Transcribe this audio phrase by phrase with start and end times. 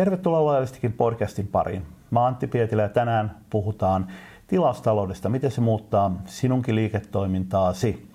[0.00, 1.86] Tervetuloa Loyalistikin podcastin pariin.
[2.10, 4.06] Mä Antti Pietilä ja tänään puhutaan
[4.46, 8.08] tilaustaloudesta, miten se muuttaa sinunkin liiketoimintaasi.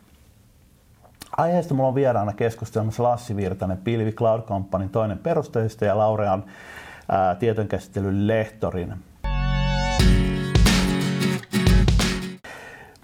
[1.37, 6.43] Aiheesta mulla on vieraana keskustelemassa Lassi Virtanen, Pilvi Cloud Companyn toinen perustajista ja Laurean
[7.39, 8.93] tietojenkäsittelyn lehtorin.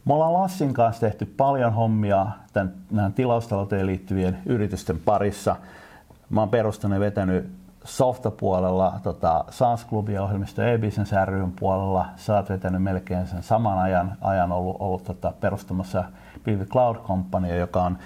[0.05, 5.55] Me ollaan Lassin kanssa tehty paljon hommia tämän tilaustalouteen liittyvien yritysten parissa.
[6.29, 12.05] Mä oon perustanut ja vetänyt softapuolella tota, SaaS-klubia ohjelmisto e-business ryn puolella.
[12.15, 16.03] Sä oot vetänyt melkein sen saman ajan, ajan ollut, ollut tota, perustamassa
[16.43, 17.97] Pilvi Cloud Company, joka on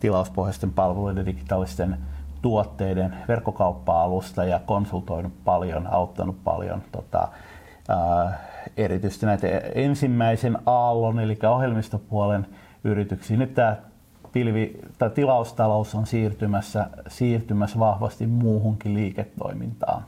[0.00, 1.98] tilauspohjaisten palveluiden digitaalisten
[2.42, 7.28] tuotteiden verkkokauppa-alusta ja konsultoinut paljon, auttanut paljon tota,
[7.88, 8.38] ää,
[8.76, 12.46] erityisesti näitä ensimmäisen aallon, eli ohjelmistopuolen
[12.84, 13.36] yrityksiä.
[13.36, 13.76] Nyt tämä
[14.34, 20.04] pilvi, tai tilaustalous on siirtymässä, siirtymässä vahvasti muuhunkin liiketoimintaan.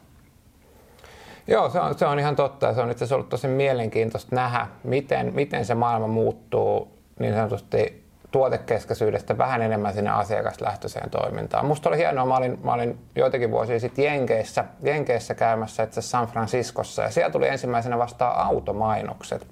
[1.47, 2.75] Joo, se on, se on ihan totta.
[2.75, 8.06] Se on itse asiassa ollut tosi mielenkiintoista nähdä, miten, miten se maailma muuttuu niin sanotusti
[8.31, 11.67] tuotekeskeisyydestä vähän enemmän sinne asiakaslähtöiseen toimintaan.
[11.67, 16.27] Musta oli hienoa, mä olin, mä olin joitakin vuosia sitten Jenkeissä, Jenkeissä käymässä itse San
[16.27, 19.47] Franciscossa ja siellä tuli ensimmäisenä vastaan automainokset.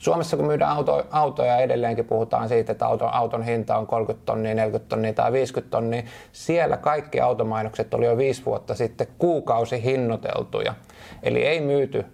[0.00, 4.54] Suomessa kun myydään auto, autoja edelleenkin puhutaan siitä, että auton, auton hinta on 30 tonnia,
[4.54, 6.02] 40 tonnia tai 50 tonnia.
[6.32, 10.74] Siellä kaikki automainokset oli jo viisi vuotta sitten kuukausi hinnoiteltuja.
[11.22, 12.04] Eli ei myyty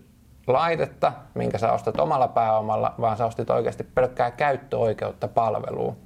[0.46, 5.96] laitetta, minkä sä ostat omalla pääomalla, vaan sä ostit oikeasti pelkkää käyttöoikeutta palveluun.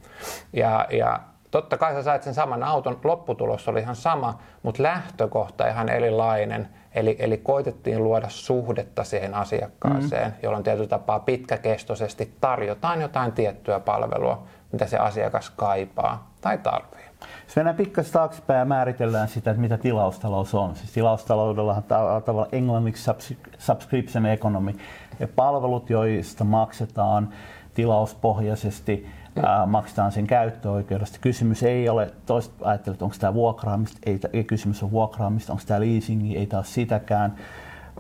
[0.53, 5.69] Ja, ja totta kai sä sait sen saman auton, lopputulos oli ihan sama, mutta lähtökohta
[5.69, 6.69] ihan erilainen.
[6.95, 10.37] Eli, eli koitettiin luoda suhdetta siihen asiakkaaseen, mm.
[10.43, 17.11] jolloin tietyllä tapaa pitkäkestoisesti tarjotaan jotain tiettyä palvelua, mitä se asiakas kaipaa tai tarvitsee.
[17.47, 20.77] Jos mennään pikkasen taaksepäin ja määritellään sitä, että mitä tilaustalous on.
[20.77, 21.83] Siis tilaustaloudella on
[22.23, 23.11] tavallaan englanniksi
[23.59, 24.75] subscription economy.
[25.21, 27.29] Ja palvelut, joista maksetaan
[27.75, 29.07] tilauspohjaisesti.
[29.43, 31.19] Ää, maksetaan sen käyttöoikeudesta.
[31.21, 35.65] Kysymys ei ole, toiset ajattelevat, että onko tämä vuokraamista, ei, ei kysymys on vuokraamista, onko
[35.67, 37.35] tämä leasingi, ei taas sitäkään,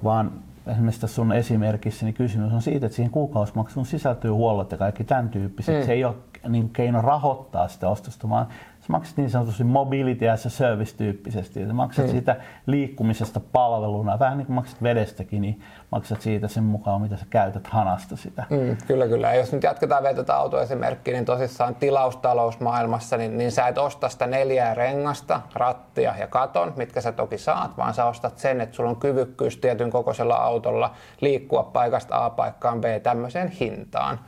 [0.04, 0.32] vaan
[0.66, 5.04] esimerkiksi tässä sun esimerkissä, niin kysymys on siitä, että siihen kuukausimaksuun sisältyy huollot ja kaikki
[5.04, 5.80] tämän tyyppiset.
[5.80, 5.86] Mm.
[5.86, 6.14] Se ei ole
[6.48, 8.46] niin keino rahoittaa sitä ostosta, vaan
[8.80, 11.66] sä maksat niin sanotusti mobility as a service tyyppisesti.
[11.66, 12.10] Sä maksat mm.
[12.10, 12.36] siitä
[12.66, 17.66] liikkumisesta palveluna, vähän niin kuin maksat vedestäkin, niin maksat siitä sen mukaan, mitä sä käytät
[17.66, 18.44] hanasta sitä.
[18.50, 19.28] Mm, kyllä, kyllä.
[19.28, 24.08] Ja jos nyt jatketaan vielä tätä autoesimerkkiä, niin tosissaan tilaustalousmaailmassa, niin, niin sä et osta
[24.08, 28.76] sitä neljää rengasta, rattia ja katon, mitkä sä toki saat, vaan sä ostat sen, että
[28.76, 34.20] sulla on kyvykkyys tietyn kokoisella autolla liikkua paikasta A paikkaan B tämmöiseen hintaan.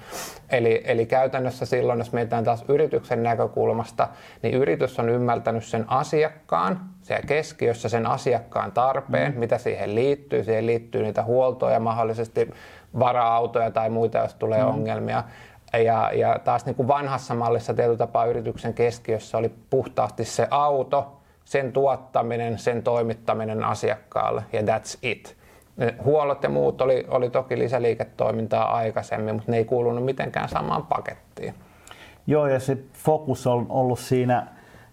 [0.51, 4.09] Eli, eli käytännössä silloin, jos mietitään taas yrityksen näkökulmasta,
[4.43, 9.39] niin yritys on ymmärtänyt sen asiakkaan, siellä keskiössä sen asiakkaan tarpeen, mm.
[9.39, 10.45] mitä siihen liittyy.
[10.45, 12.51] Siihen liittyy niitä huoltoja, mahdollisesti
[12.99, 14.69] vara-autoja tai muita, jos tulee mm.
[14.69, 15.25] ongelmia.
[15.85, 21.21] Ja, ja taas niin kuin vanhassa mallissa tietyllä tapaa yrityksen keskiössä oli puhtaasti se auto,
[21.45, 25.37] sen tuottaminen, sen toimittaminen asiakkaalle ja that's it.
[25.77, 30.87] Ne huollot ja muut oli, oli toki lisäliiketoimintaa aikaisemmin, mutta ne ei kuulunut mitenkään samaan
[30.87, 31.55] pakettiin.
[32.27, 34.47] Joo, ja se fokus on ollut siinä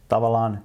[0.08, 0.64] tavallaan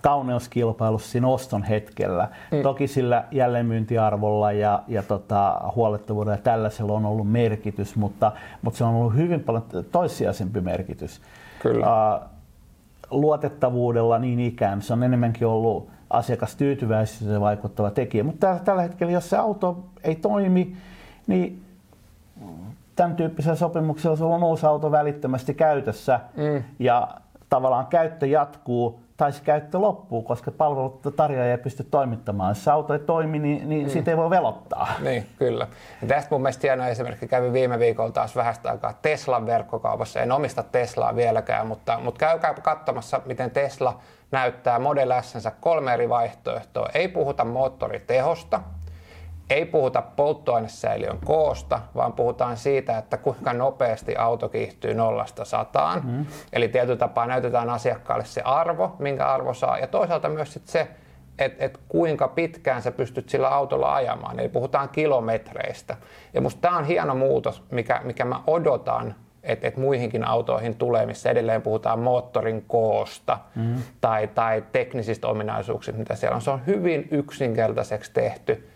[0.00, 2.28] kauneuskilpailussa siinä oston hetkellä.
[2.52, 2.62] Mm.
[2.62, 8.32] Toki sillä jälleenmyyntiarvolla ja, ja tota, huolettavuudella ja tällaisella on ollut merkitys, mutta,
[8.62, 11.20] mutta se on ollut hyvin paljon toissijaisempi merkitys.
[11.62, 11.86] Kyllä.
[11.86, 12.22] Uh,
[13.10, 14.82] luotettavuudella niin ikään.
[14.82, 18.24] Se on enemmänkin ollut asiakastyytyväisyyteen vaikuttava tekijä.
[18.24, 20.76] Mutta tällä hetkellä, jos se auto ei toimi,
[21.26, 21.62] niin
[22.96, 26.62] tämän tyyppisellä sopimuksella sulla on uusi auto välittömästi käytössä mm.
[26.78, 27.08] ja
[27.48, 32.50] tavallaan käyttö jatkuu tai se käyttö loppuu, koska palvelut tarjoaja ei pysty toimittamaan.
[32.50, 33.90] Jos auto ei toimi, niin, niin mm.
[33.90, 34.88] siitä ei voi velottaa.
[35.00, 35.66] Niin, kyllä.
[36.02, 40.20] Ja tästä mun mielestä hieno esimerkki kävi viime viikolla taas vähästä aikaa Teslan verkkokaupassa.
[40.20, 46.08] En omista Teslaa vieläkään, mutta, mutta käykää katsomassa, miten Tesla näyttää Model S kolme eri
[46.08, 46.88] vaihtoehtoa.
[46.94, 48.60] Ei puhuta moottoritehosta,
[49.50, 56.00] ei puhuta polttoainesäiliön koosta, vaan puhutaan siitä, että kuinka nopeasti auto kiihtyy nollasta sataan.
[56.04, 56.26] Mm.
[56.52, 60.88] Eli tietyllä tapaa näytetään asiakkaalle se arvo, minkä arvo saa, ja toisaalta myös sit se,
[61.38, 64.40] että et kuinka pitkään sä pystyt sillä autolla ajamaan.
[64.40, 65.96] Eli puhutaan kilometreistä.
[66.34, 71.06] Ja musta tämä on hieno muutos, mikä, mikä mä odotan että et muihinkin autoihin tulee,
[71.06, 73.74] missä edelleen puhutaan moottorin koosta mm.
[74.00, 76.40] tai, tai teknisistä ominaisuuksista, mitä siellä on.
[76.40, 78.68] Se on hyvin yksinkertaiseksi tehty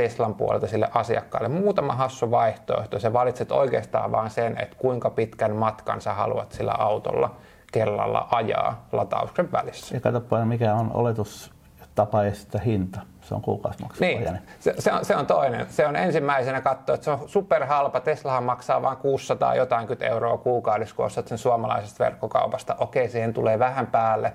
[0.00, 1.48] Teslan puolelta sille asiakkaalle.
[1.48, 2.98] Muutama hassu vaihtoehto.
[2.98, 7.36] Se valitset oikeastaan vain sen, että kuinka pitkän matkan sä haluat sillä autolla
[7.72, 9.96] kellalla ajaa latauksen välissä.
[9.96, 11.52] Ja katsoppa, mikä on oletus
[11.94, 13.00] tapa esittää hinta.
[13.22, 14.04] Se on kuukausimaksu.
[14.04, 15.66] Niin, se, se, on, se on toinen.
[15.70, 18.00] Se on ensimmäisenä katsoa, että se on superhalpa.
[18.00, 22.76] Teslahan maksaa vain 600 jotain euroa kuukaudessa, kun ostat sen suomalaisesta verkkokaupasta.
[22.78, 24.32] Okei, siihen tulee vähän päälle.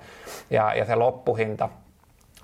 [0.50, 1.70] Ja, ja se loppuhinta,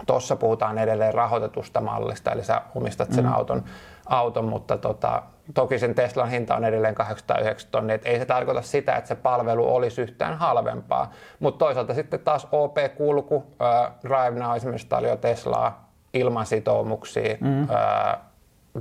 [0.07, 3.33] tuossa puhutaan edelleen rahoitetusta mallista, eli sä omistat sen mm.
[3.33, 3.63] auton,
[4.05, 5.23] auton, mutta tota,
[5.53, 9.75] toki sen Teslan hinta on edelleen 890 tonnia, ei se tarkoita sitä, että se palvelu
[9.75, 11.11] olisi yhtään halvempaa.
[11.39, 17.61] Mutta toisaalta sitten taas OP-kulku, äh, Drive Now esimerkiksi tarjoaa Teslaa ilman sitoumuksia mm.
[17.61, 18.17] äh,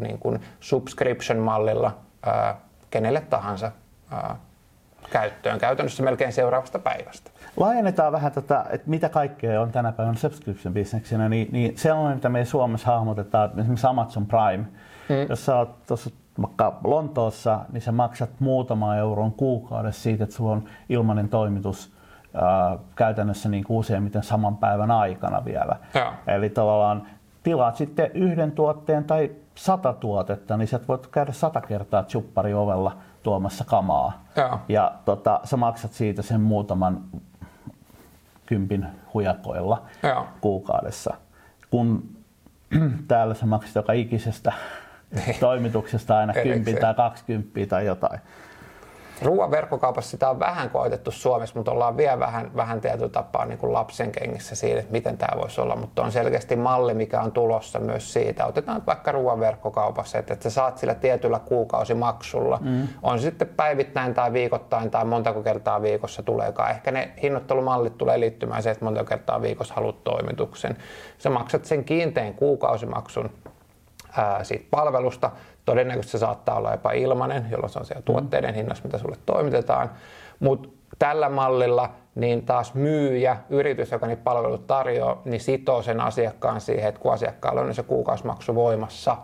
[0.01, 1.93] niin kuin subscription-mallilla
[2.29, 2.57] äh,
[2.91, 3.71] kenelle tahansa
[4.13, 4.37] äh,
[5.11, 7.31] käyttöön, käytännössä melkein seuraavasta päivästä.
[7.57, 12.29] Laajennetaan vähän tätä, että mitä kaikkea on tänä päivänä subscription bisneksenä, niin, niin sellainen, mitä
[12.29, 14.65] me Suomessa hahmotetaan, esimerkiksi Amazon Prime,
[15.09, 15.27] mm.
[15.29, 16.11] jos sä oot tuossa
[16.43, 21.93] vaikka Lontoossa, niin sä maksat muutama euron kuukaudessa siitä, että sulla on ilmainen toimitus
[22.35, 25.77] ää, käytännössä niin kuin useimmiten saman päivän aikana vielä.
[25.95, 26.13] Ja.
[26.27, 27.03] Eli tavallaan
[27.43, 32.97] tilaat sitten yhden tuotteen tai sata tuotetta, niin sä voit käydä sata kertaa chuppari ovella
[33.23, 34.25] tuomassa kamaa.
[34.37, 37.01] Ja, ja tota, sä maksat siitä sen muutaman
[38.51, 40.27] kympin hujakoilla ja.
[40.41, 41.15] kuukaudessa.
[41.71, 42.09] Kun
[43.09, 44.53] täällä sä maksat joka ikisestä
[45.15, 45.37] niin.
[45.41, 48.21] toimituksesta aina 10 tai 20 tai jotain.
[49.23, 53.59] Ruoan verkkokaupassa sitä on vähän koetettu Suomessa, mutta ollaan vielä vähän, vähän tietyllä tapaa niin
[53.59, 55.77] kuin lapsen kengissä siitä, että miten tämä voisi olla.
[55.77, 58.47] Mutta on selkeästi malli, mikä on tulossa myös siitä.
[58.47, 62.59] Otetaan vaikka ruoan verkkokaupassa, että, että sä saat sillä tietyllä kuukausimaksulla.
[62.63, 62.89] Mm.
[63.03, 66.71] On se sitten päivittäin tai viikoittain tai montako kertaa viikossa tuleekaan.
[66.71, 70.77] Ehkä ne hinnoittelumallit tulee liittymään se, että montako kertaa viikossa haluat toimituksen.
[71.19, 73.31] Sä maksat sen kiinteän kuukausimaksun
[74.17, 75.31] ää, siitä palvelusta.
[75.65, 79.91] Todennäköisesti se saattaa olla jopa ilmainen, jolloin se on siellä tuotteiden hinnassa, mitä sulle toimitetaan.
[80.41, 80.69] Mutta
[80.99, 86.89] tällä mallilla niin taas myyjä, yritys, joka niitä palvelut tarjoaa, niin sitoo sen asiakkaan siihen,
[86.89, 89.17] että kun asiakkaalla on se kuukausimaksu voimassa,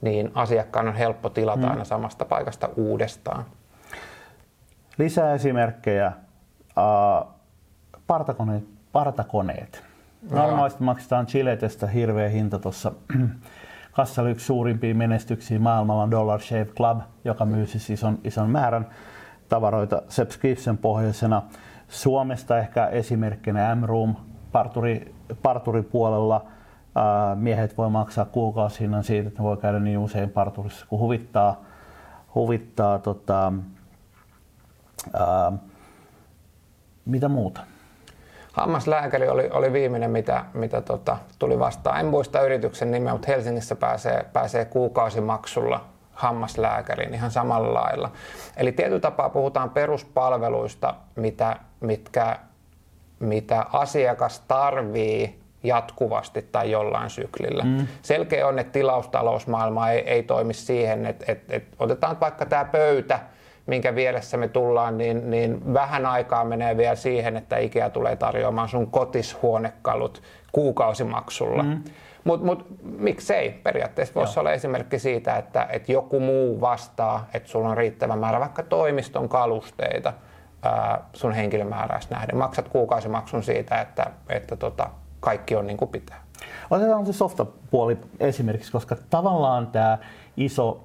[0.00, 1.70] niin asiakkaan on helppo tilata mm.
[1.70, 3.44] aina samasta paikasta uudestaan.
[4.98, 6.12] Lisää esimerkkejä.
[6.76, 7.28] Uh,
[8.06, 8.64] partakoneet.
[8.92, 9.84] partakoneet.
[10.30, 12.92] Normaalisti maksetaan Chiletestä hirveä hinta tuossa
[13.96, 18.86] Kassalla yksi suurimpia menestyksiä maailmalla Dollar Shave Club, joka myy siis ison, ison määrän
[19.48, 21.42] tavaroita subscription pohjaisena.
[21.88, 24.14] Suomesta ehkä esimerkkinä M-Room
[24.52, 26.46] parturi, parturipuolella
[26.94, 31.60] ää, miehet voi maksaa kuukausihinnan siitä, että ne voi käydä niin usein parturissa kuin huvittaa.
[32.34, 33.52] huvittaa tota,
[35.14, 35.52] ää,
[37.04, 37.60] mitä muuta?
[38.54, 42.00] Hammaslääkäri oli, oli viimeinen, mitä, mitä tota, tuli vastaan.
[42.00, 48.10] En muista yrityksen nimeä, mutta Helsingissä pääsee, pääsee kuukausimaksulla hammaslääkäriin ihan samalla lailla.
[48.56, 52.38] Eli tietyllä tapaa puhutaan peruspalveluista, mitä, mitkä,
[53.20, 57.64] mitä asiakas tarvii jatkuvasti tai jollain syklillä.
[57.64, 57.86] Mm.
[58.02, 63.20] Selkeä on, että tilaustalousmaailma ei, ei toimi siihen, että, että, että otetaan vaikka tämä pöytä,
[63.66, 68.68] minkä vieressä me tullaan, niin, niin vähän aikaa menee vielä siihen, että Ikea tulee tarjoamaan
[68.68, 70.22] sun kotishuonekalut
[70.52, 71.62] kuukausimaksulla.
[71.62, 71.82] Mm.
[72.24, 73.50] Mutta mut, miksei?
[73.50, 78.40] Periaatteessa voisi olla esimerkki siitä, että, että joku muu vastaa, että sulla on riittävä määrä
[78.40, 80.12] vaikka toimiston kalusteita
[80.62, 82.36] ää, sun henkilömääräistä nähden.
[82.36, 84.90] Maksat kuukausimaksun siitä, että, että tota,
[85.20, 86.22] kaikki on niin kuin pitää.
[86.70, 89.98] Otetaan se softapuoli esimerkiksi, koska tavallaan tämä
[90.36, 90.84] iso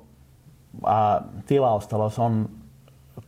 [0.86, 2.50] ää, tilaustalous on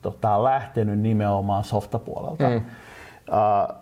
[0.02, 2.50] tota, lähtenyt nimenomaan softapuolelta.
[2.50, 2.56] Mm.
[2.56, 3.76] Uh,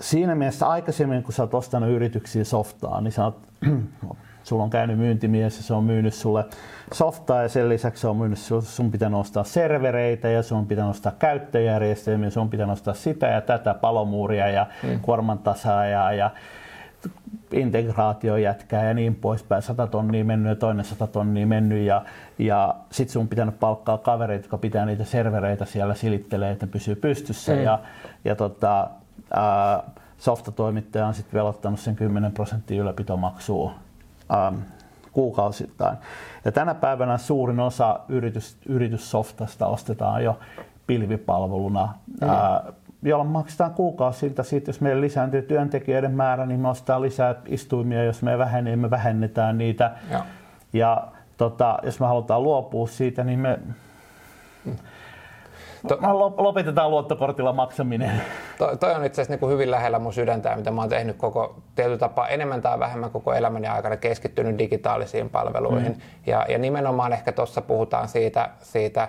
[0.00, 3.38] siinä mielessä aikaisemmin, kun sä oot ostanut yrityksiä softaa, niin sä oot,
[4.42, 6.44] sulla on käynyt myyntimies ja se on myynyt sulle
[6.92, 10.84] softaa ja sen lisäksi se on myynyt sulle, sun pitää nostaa servereitä ja sun pitää
[10.84, 15.00] nostaa käyttöjärjestelmiä, sun pitää nostaa sitä ja tätä palomuuria ja mm.
[15.00, 16.30] kuormantasaa ja, ja
[17.52, 19.62] integraatiojätkää ja niin poispäin.
[19.62, 22.04] 100 tonnia mennyt ja toinen 100 tonnia mennyt ja,
[22.38, 26.94] ja sit sun pitänyt palkkaa kavereita, jotka pitää niitä servereitä siellä silittelee, että ne pysyy
[26.94, 27.62] pystyssä mm.
[27.62, 27.78] ja,
[28.24, 28.90] ja tota,
[29.34, 29.82] ää,
[30.18, 33.72] softatoimittaja on sitten velottanut sen 10 prosenttia ylläpitomaksua
[34.28, 34.52] ää,
[35.12, 35.96] kuukausittain.
[36.44, 40.38] Ja tänä päivänä suurin osa yritys, yrityssoftasta ostetaan jo
[40.86, 41.94] pilvipalveluna.
[42.20, 42.28] Mm.
[42.28, 48.04] Ää, jolla maksetaan kuukausilta siitä, jos meillä lisääntyy työntekijöiden määrä, niin me ostetaan lisää istuimia,
[48.04, 49.92] jos me vähenee, me vähennetään niitä.
[50.10, 50.24] Ja,
[50.72, 53.58] ja tota, jos me halutaan luopua siitä, niin me
[55.88, 55.98] To,
[56.36, 58.22] lopetetaan luottokortilla maksaminen.
[58.58, 61.58] To, toi on itse asiassa niin hyvin lähellä mun sydäntä, mitä mä oon tehnyt koko
[61.74, 65.92] tietyllä tapaa enemmän tai vähemmän koko elämäni aikana keskittynyt digitaalisiin palveluihin.
[65.92, 66.00] Mm.
[66.26, 69.08] Ja, ja nimenomaan ehkä tuossa puhutaan siitä, siitä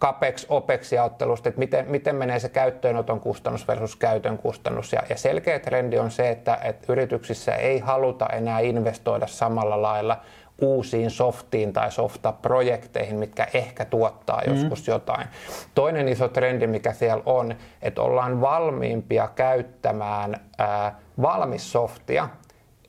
[0.00, 4.92] capex, opex jaottelusta, että miten, miten menee se käyttöönoton kustannus versus käytön kustannus.
[4.92, 10.20] Ja, ja selkeä trendi on se, että, että yrityksissä ei haluta enää investoida samalla lailla
[10.60, 14.54] uusiin softiin tai softaprojekteihin, mitkä ehkä tuottaa mm.
[14.54, 15.26] joskus jotain.
[15.74, 22.28] Toinen iso trendi, mikä siellä on, että ollaan valmiimpia käyttämään ää, valmissoftia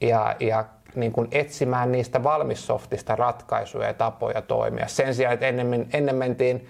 [0.02, 4.88] ja, ja niin kuin etsimään niistä valmissoftista ratkaisuja ja tapoja toimia.
[4.88, 6.68] Sen sijaan, että ennen, ennen mentiin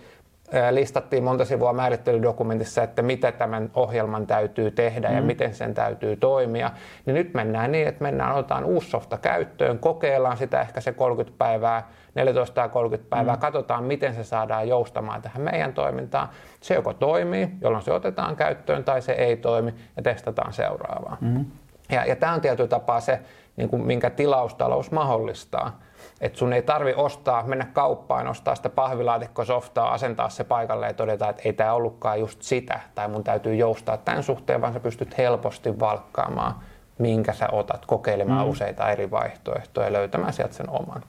[0.72, 5.16] listattiin monta sivua määrittelydokumentissa, että mitä tämän ohjelman täytyy tehdä mm.
[5.16, 6.72] ja miten sen täytyy toimia.
[7.06, 11.38] Niin nyt mennään niin, että mennään, otetaan uusi softa käyttöön, kokeillaan sitä ehkä se 30
[11.38, 13.40] päivää, 14 tai 30 päivää, mm.
[13.40, 16.30] katsotaan miten se saadaan joustamaan tähän meidän toimintaan.
[16.62, 21.18] Se joko toimii, jolloin se otetaan käyttöön, tai se ei toimi ja testataan seuraavaa.
[21.22, 21.46] Mm.
[21.92, 23.20] Ja, ja tämä on tietyllä tapaa se,
[23.60, 25.80] niin kuin, minkä tilaustalous mahdollistaa.
[26.22, 31.30] Että sun ei tarvi ostaa, mennä kauppaan, ostaa sitä pahvilaatikkosoftaa, asentaa se paikalle ja todeta,
[31.30, 35.18] että ei tämä ollutkaan just sitä, tai mun täytyy joustaa tämän suhteen, vaan sä pystyt
[35.18, 36.56] helposti valkkaamaan,
[36.98, 38.52] minkä sä otat, kokeilemaan mm.
[38.52, 41.04] useita eri vaihtoehtoja ja löytämään sieltä sen oman.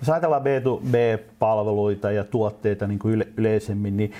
[0.00, 4.12] Jos ajatellaan B2B-palveluita ja tuotteita niin kuin yleisemmin, niin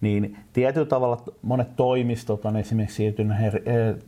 [0.00, 3.14] niin tietyllä tavalla monet toimistot on esimerkiksi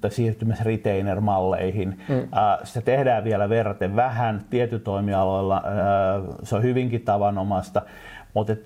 [0.09, 1.89] siirtymässä retainer-malleihin.
[2.09, 2.29] Mm.
[2.65, 4.43] Se tehdään vielä verraten vähän.
[4.51, 5.63] Tietyillä toimialoilla
[6.43, 7.83] se on hyvinkin tavanomaista,
[8.35, 8.57] mutta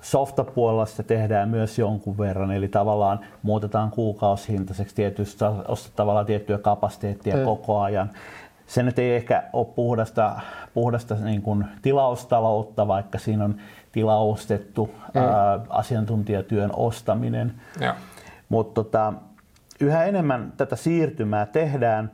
[0.00, 5.52] softapuolella se tehdään myös jonkun verran, eli tavallaan muutetaan kuukausihintaiseksi tietystä,
[5.96, 7.44] tavallaan tiettyä kapasiteettia mm.
[7.44, 8.10] koko ajan.
[8.66, 10.40] Se nyt ei ehkä ole puhdasta,
[10.74, 13.54] puhdasta niin kuin tilaustaloutta, vaikka siinä on
[13.96, 15.20] tilaustettu mm.
[15.20, 17.54] ää, asiantuntijatyön ostaminen.
[18.48, 19.12] Mutta tota,
[19.80, 22.10] yhä enemmän tätä siirtymää tehdään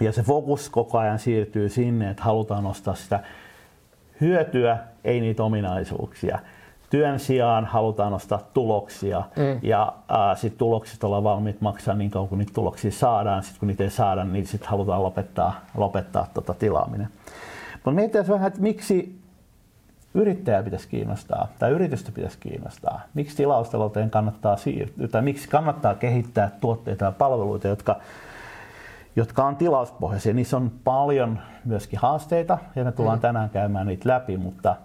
[0.00, 3.20] ja se fokus koko ajan siirtyy sinne, että halutaan ostaa sitä
[4.20, 6.38] hyötyä, ei niitä ominaisuuksia.
[6.90, 9.58] Työn sijaan halutaan ostaa tuloksia mm.
[9.62, 9.92] ja
[10.34, 13.42] sitten tuloksista ollaan valmiit maksaa niin kauan kuin niitä tuloksia saadaan.
[13.42, 17.08] Sitten kun niitä ei saada, niin sitten halutaan lopettaa, lopettaa tota tilaaminen.
[17.74, 19.25] Mutta mietitään vähän, että miksi
[20.16, 23.00] yrittäjää pitäisi kiinnostaa tai yritystä pitäisi kiinnostaa?
[23.14, 27.96] Miksi tilaustalouteen kannattaa siirtyä tai miksi kannattaa kehittää tuotteita ja palveluita, jotka,
[29.16, 30.34] jotka on tilauspohjaisia?
[30.34, 33.22] Niissä on paljon myöskin haasteita ja me tullaan mm.
[33.22, 34.76] tänään käymään niitä läpi, mutta,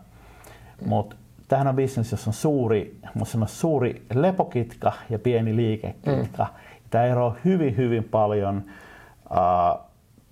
[0.86, 1.16] mutta
[1.48, 6.44] tähän on bisnes, jossa on suuri, sanoa, suuri lepokitka ja pieni liikekitka.
[6.44, 6.60] Mm.
[6.90, 8.64] Tämä eroaa hyvin, hyvin paljon
[9.32, 9.80] uh,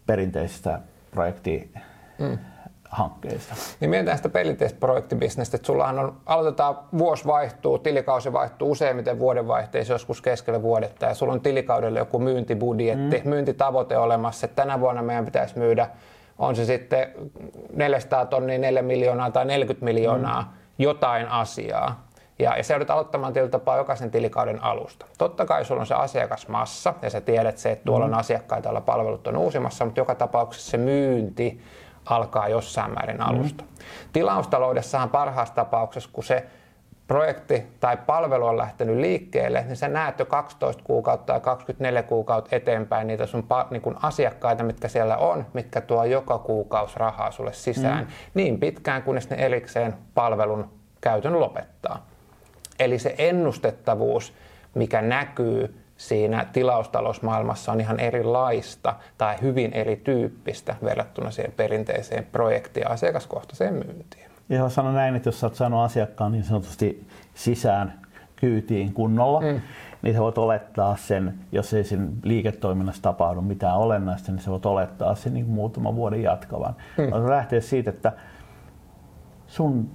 [0.06, 0.80] perinteisistä
[1.12, 1.74] projekti
[2.20, 2.38] mm
[2.90, 3.56] hankkeista.
[3.80, 9.94] Niin mietitään sitä perinteistä projektibisnestä, että sullahan on, aloitetaan, vuosi vaihtuu, tilikausi vaihtuu useimmiten vuodenvaihteessa
[9.94, 13.30] joskus keskellä vuodetta ja sulla on tilikaudelle joku myyntibudjetti, mm.
[13.30, 15.90] myyntitavoite olemassa, että tänä vuonna meidän pitäisi myydä,
[16.38, 17.14] on se sitten
[17.74, 20.48] 400 tonnia, 4 miljoonaa tai 40 miljoonaa, mm.
[20.78, 22.10] jotain asiaa.
[22.40, 25.06] Ja, ja se joudut aloittamaan tietyllä tapaa jokaisen tilikauden alusta.
[25.18, 28.18] Totta kai sulla on se asiakasmassa ja sä tiedät se, että tuolla on mm.
[28.18, 31.62] asiakkaita, joilla palvelut on uusimassa, mutta joka tapauksessa se myynti
[32.10, 33.64] alkaa jossain määrin alusta.
[33.64, 33.70] Mm.
[34.14, 36.46] Tilaustaloudessahan parhaassa tapauksessa, kun se
[37.08, 42.56] projekti tai palvelu on lähtenyt liikkeelle, niin sä näet jo 12 kuukautta tai 24 kuukautta
[42.56, 47.54] eteenpäin niitä sun niin kun asiakkaita, mitkä siellä on, mitkä tuo joka kuukausi rahaa sulle
[47.54, 48.12] sisään, mm.
[48.34, 50.70] niin pitkään kunnes ne erikseen palvelun
[51.02, 52.06] käytön lopettaa.
[52.80, 54.34] Eli se ennustettavuus,
[54.76, 62.90] mikä näkyy siinä tilaustalousmaailmassa on ihan erilaista tai hyvin erityyppistä verrattuna siihen perinteiseen projekti- ja
[62.90, 64.32] asiakaskohtaiseen myyntiin.
[64.50, 67.94] Joo, sanon näin, että jos sä oot saanut asiakkaan niin sanotusti sisään
[68.36, 69.62] kyytiin kunnolla, mm.
[70.02, 74.66] niin sä voit olettaa sen, jos ei sen liiketoiminnassa tapahdu mitään olennaista, niin sä voit
[74.66, 76.76] olettaa sen niin muutaman vuoden jatkavan.
[76.98, 77.30] Mm.
[77.30, 78.14] Lähtee siitä, että
[79.48, 79.90] sun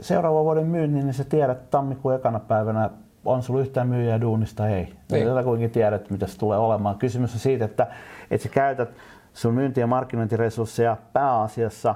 [0.00, 2.90] seuraavan vuoden myynnin, niin sä tiedät tammikuun ekana päivänä
[3.24, 4.94] on sulla yhtään myyjää duunista, ei.
[5.12, 5.26] Niin.
[5.26, 6.98] Tätä kuitenkin tiedät, mitä se tulee olemaan.
[6.98, 7.86] Kysymys on siitä, että,
[8.30, 8.88] että sä käytät
[9.34, 11.94] sun myynti- ja markkinointiresursseja pääasiassa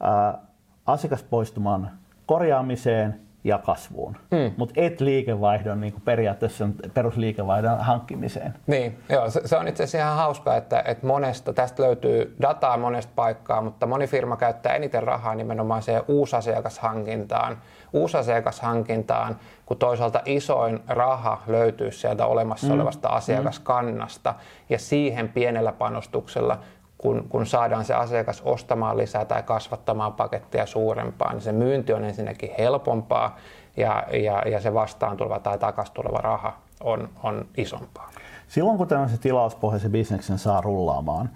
[0.00, 0.38] ää,
[0.86, 1.90] asiakaspoistuman
[2.26, 4.52] korjaamiseen ja kasvuun, mm.
[4.56, 8.54] mutta et liikevaihdon niin kuin periaatteessa perusliikevaihdon hankkimiseen.
[8.66, 12.76] Niin, joo, se, se on itse asiassa ihan hauska, että, että monesta, tästä löytyy dataa
[12.76, 17.58] monesta paikkaa, mutta moni firma käyttää eniten rahaa nimenomaan siihen uusasiakashankintaan,
[17.92, 22.74] uusasiakashankintaan, kun toisaalta isoin raha löytyy sieltä olemassa mm.
[22.74, 23.14] olevasta mm.
[23.14, 24.34] asiakaskannasta
[24.68, 26.58] ja siihen pienellä panostuksella
[26.98, 32.04] kun, kun saadaan se asiakas ostamaan lisää tai kasvattamaan pakettia suurempaa, niin se myynti on
[32.04, 33.36] ensinnäkin helpompaa
[33.76, 38.10] ja, ja, ja se vastaan tuleva tai takaisin tuleva raha on, on isompaa.
[38.48, 41.30] Silloin kun tämmöisen tilauspohjaisen bisneksen saa rullaamaan,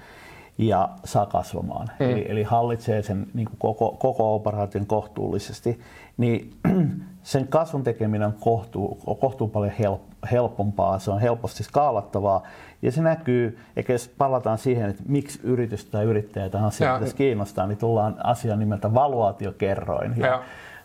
[0.59, 1.89] ja saa kasvamaan.
[2.01, 2.11] Mm.
[2.11, 5.81] Eli, eli hallitsee sen niin kuin koko, koko operaation kohtuullisesti,
[6.17, 6.51] niin
[7.23, 10.01] sen kasvun tekeminen on kohtuu, kohtuu paljon help,
[10.33, 12.43] helpompaa, se on helposti skaalattavaa
[12.83, 17.67] ja se näkyy, eikä jos palataan siihen, että miksi yritys tai yrittäjä tähän asiaan kiinnostaa,
[17.67, 20.15] niin tullaan asiaan nimeltä valuaatiokerroin.
[20.17, 20.43] Ja ja.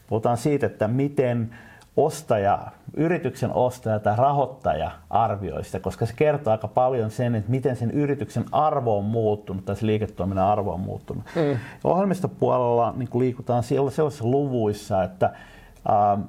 [0.07, 1.55] Puhutaan siitä, että miten
[1.97, 2.59] ostaja,
[2.97, 7.91] yrityksen ostaja tai rahoittaja arvioi sitä, koska se kertoo aika paljon sen, että miten sen
[7.91, 11.23] yrityksen arvo on muuttunut tai se liiketoiminnan arvo on muuttunut.
[11.35, 11.57] Mm.
[11.83, 16.23] Ohjelmistopuolella niin liikutaan sellaisissa luvuissa, että äh,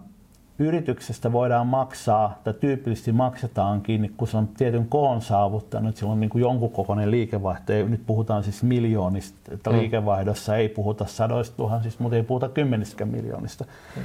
[0.58, 6.30] yrityksestä voidaan maksaa, tai tyypillisesti maksetaankin, kun se on tietyn koon saavuttanut, sillä on niin
[6.30, 9.78] kuin jonkun kokoinen liikevaihto, ja nyt puhutaan siis miljoonista, että mm.
[9.78, 13.64] liikevaihdossa ei puhuta sadoista tuhansista, mutta ei puhuta kymmenistäkään miljoonista.
[13.96, 14.02] Mm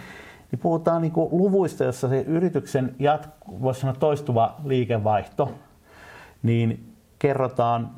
[0.52, 5.52] niin puhutaan niin luvuista, jossa se yrityksen jatku, voisi sanoa toistuva liikevaihto,
[6.44, 7.90] niin kerrotaan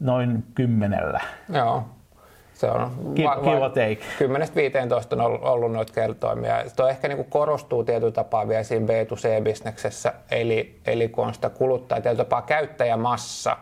[0.00, 1.20] noin kymmenellä.
[1.48, 1.84] Joo.
[2.54, 3.98] Se on give, give take.
[5.16, 6.64] 10-15 on ollut noita kertoimia.
[6.76, 11.50] Tuo ehkä niin kuin korostuu tietyllä tapaa vielä siinä B2C-bisneksessä, eli, eli kun on sitä
[11.50, 13.56] kuluttaa tietyllä tapaa käyttäjämassa,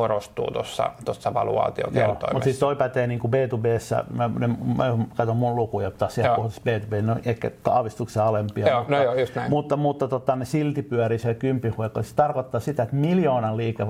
[0.00, 2.32] korostuu tuossa tuossa valuaatiokertoimessa.
[2.32, 6.36] Mutta siis toi pätee niin kuin B2Bssä, mä, mä, mä katson mun lukuja, taas siellä
[6.36, 8.68] puhutaan B2B, no ehkä aavistuksen alempia.
[8.68, 9.50] Joo, no mutta, no joo, just näin.
[9.50, 12.02] Mutta, mutta tota, ne silti pyörii siellä kympihuekko.
[12.02, 13.86] Se tarkoittaa sitä, että miljoonan, liike,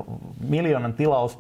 [0.49, 1.39] miljoonan tilaus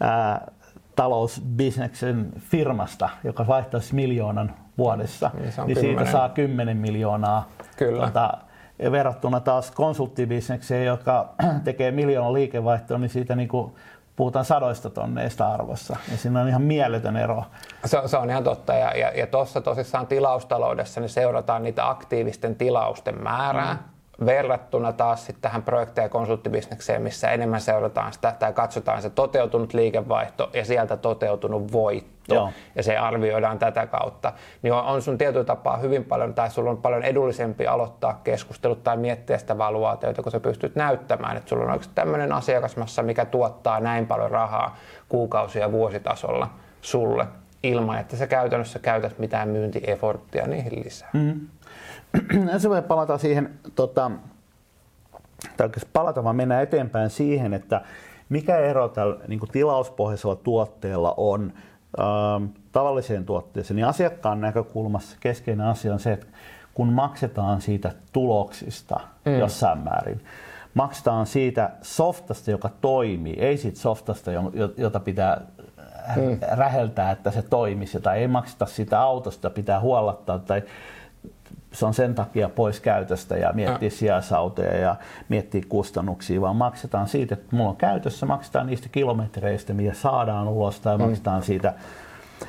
[0.00, 0.50] ää,
[0.96, 8.06] talousbisneksen firmasta, joka vaihtaisi miljoonan vuodessa, niin, niin siitä saa 10 miljoonaa Kyllä.
[8.06, 8.38] Tota,
[8.92, 13.72] verrattuna taas konsulttibisnekseen, joka tekee miljoona liikevaihtoa, niin siitä niin kuin
[14.16, 15.96] puhutaan sadoista tonneista arvossa.
[16.10, 17.44] Ja siinä on ihan mieletön ero.
[17.84, 18.74] Se, se on ihan totta.
[18.74, 23.74] Ja, ja, ja tuossa tosissaan tilaustaloudessa niin seurataan niitä aktiivisten tilausten määrää.
[23.74, 29.10] Mm verrattuna taas sitten tähän projekti- ja konsulttibisnekseen, missä enemmän seurataan sitä tai katsotaan se
[29.10, 32.52] toteutunut liikevaihto ja sieltä toteutunut voitto Joo.
[32.74, 34.32] ja se arvioidaan tätä kautta,
[34.62, 38.84] niin on, on sun tietyllä tapaa hyvin paljon tai sulla on paljon edullisempi aloittaa keskustelut
[38.84, 43.24] tai miettiä sitä valuaatiota, kun sä pystyt näyttämään, että sulla on oikeasti tämmöinen asiakasmassa, mikä
[43.24, 44.76] tuottaa näin paljon rahaa
[45.08, 47.26] kuukausi- ja vuositasolla sulle
[47.62, 51.10] ilman, että sä käytännössä käytät mitään myyntieforttia niihin lisää.
[51.12, 51.40] Mm.
[52.52, 54.10] ensin voi palata siihen, tota,
[55.56, 57.80] tai palata vaan mennä eteenpäin siihen, että
[58.28, 61.52] mikä ero tällä niin kuin tilauspohjaisella tuotteella on
[62.00, 66.26] ähm, tavalliseen tuotteeseen, niin asiakkaan näkökulmassa keskeinen asia on se, että
[66.74, 69.38] kun maksetaan siitä tuloksista mm.
[69.38, 70.20] jossain määrin,
[70.74, 74.30] maksetaan siitä softasta, joka toimii, ei siitä softasta,
[74.76, 75.40] jota pitää
[76.16, 76.38] mm.
[76.50, 80.62] räheltää, että se toimisi, tai ei makseta sitä autosta, pitää huollattaa, tai
[81.72, 84.96] se on sen takia pois käytöstä ja miettiä sijaisautoja ja
[85.28, 90.80] miettiä kustannuksia, vaan maksetaan siitä, että mulla on käytössä, maksetaan niistä kilometreistä, mitä saadaan ulos
[90.80, 91.04] tai mm.
[91.04, 91.74] maksetaan siitä,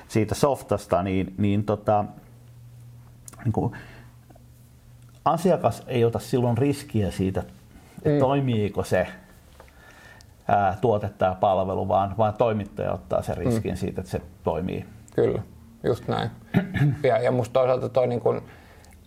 [0.07, 2.05] siitä softasta, niin, niin, tota,
[3.43, 3.73] niin kuin,
[5.25, 8.19] asiakas ei ota silloin riskiä siitä, että mm.
[8.19, 9.07] toimiiko se
[10.47, 13.77] ää, tuote tai palvelu, vaan, vaan toimittaja ottaa sen riskin mm.
[13.77, 14.85] siitä, että se toimii.
[15.15, 15.41] Kyllä,
[15.83, 16.29] just näin.
[17.03, 18.41] ja, ja musta toisaalta toi niin kun,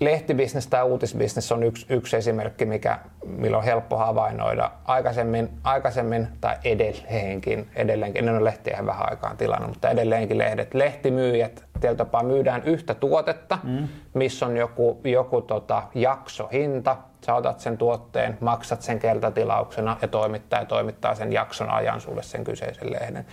[0.05, 4.71] lehtibisnes tai uutisbisnes on yksi, yksi esimerkki, mikä, millä on helppo havainnoida.
[4.85, 10.75] Aikaisemmin, aikaisemmin tai edelleenkin, edelleenkin, en ole lehtiä ihan vähän aikaan tilannut, mutta edelleenkin lehdet,
[10.75, 13.89] lehtimyyjät tietyllä tapaa myydään yhtä tuotetta, mm.
[14.15, 20.65] missä on joku, joku tota, jaksohinta, sä otat sen tuotteen, maksat sen kertatilauksena ja toimittaja
[20.65, 23.27] toimittaa sen jakson ajan sulle sen kyseisen lehden.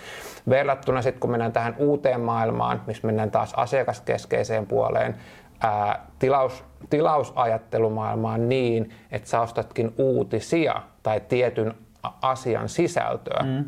[0.50, 5.16] Verrattuna sitten kun mennään tähän uuteen maailmaan, missä mennään taas asiakaskeskeiseen puoleen,
[5.62, 11.74] ää, tilaus, tilausajattelumaailmaan niin, että sä ostatkin uutisia tai tietyn
[12.22, 13.44] asian sisältöä.
[13.44, 13.66] Mm.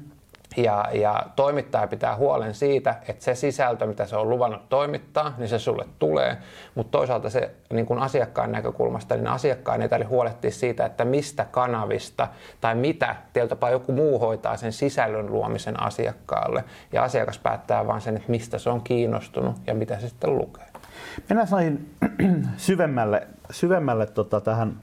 [0.58, 5.48] Ja, ja toimittaja pitää huolen siitä, että se sisältö, mitä se on luvannut toimittaa, niin
[5.48, 6.38] se sulle tulee.
[6.76, 11.46] Mutta toisaalta se niin kun asiakkaan näkökulmasta, niin asiakkaan ei tarvitse huolehtia siitä, että mistä
[11.46, 12.28] kanavista
[12.62, 16.64] tai mitä tietyllä joku muu hoitaa sen sisällön luomisen asiakkaalle.
[16.94, 20.71] Ja asiakas päättää vain sen, että mistä se on kiinnostunut ja mitä se sitten lukee.
[21.30, 21.96] Mennään sain
[22.58, 24.78] syvemmälle, syvemmälle tota tähän.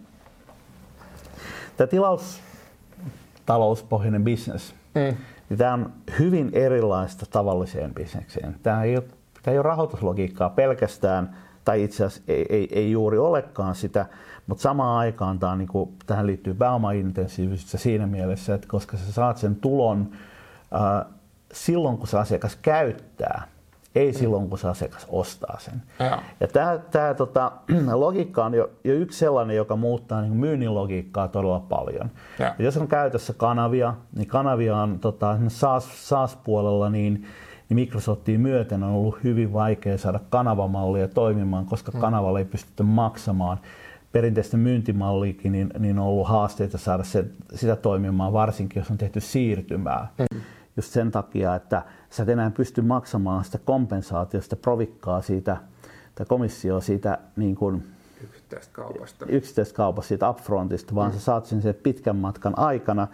[1.77, 5.17] Tämä tilaustalouspohjainen bisnes, mm.
[5.49, 8.57] niin tämä on hyvin erilaista tavalliseen bisnekseen.
[8.63, 9.05] Tämä ei ole,
[9.43, 14.07] tämä ei ole rahoituslogiikkaa pelkästään, tai itse asiassa ei, ei, ei juuri olekaan sitä,
[14.47, 19.37] mutta samaan aikaan tämä niin kuin, tähän liittyy pääomaintensiivisyyttä siinä mielessä, että koska sä saat
[19.37, 20.11] sen tulon
[20.75, 21.07] äh,
[21.53, 23.49] silloin, kun se asiakas käyttää,
[23.99, 25.83] ei silloin kun se asiakas ostaa sen.
[26.41, 27.53] Ja tämä, tämä tota,
[27.93, 32.11] logiikka on jo, jo yksi sellainen, joka muuttaa niin myynnin logiikkaa todella paljon.
[32.39, 32.51] Joo.
[32.59, 37.15] Ja jos on käytössä kanavia, niin kanavia on tota, SaaS, SaaS-puolella, niin,
[37.69, 42.01] niin Microsoftiin myöten on ollut hyvin vaikea saada kanavamallia toimimaan, koska Mm.
[42.01, 43.59] kanavalle ei pystytty maksamaan.
[44.13, 49.21] Perinteisten myyntimalliikin niin, niin on ollut haasteita saada se, sitä toimimaan, varsinkin jos on tehty
[49.21, 50.09] siirtymää.
[50.19, 50.41] Mm.
[50.79, 55.57] Just sen takia, että sä et enää pysty maksamaan sitä kompensaatiosta, provikkaa siitä,
[56.15, 57.85] tai komissio siitä niin kuin
[58.25, 59.27] Yksittäistä kaupasta.
[59.29, 63.09] yksittäisestä kaupasta, siitä upfrontista, vaan sä saat sen, sen pitkän matkan aikana.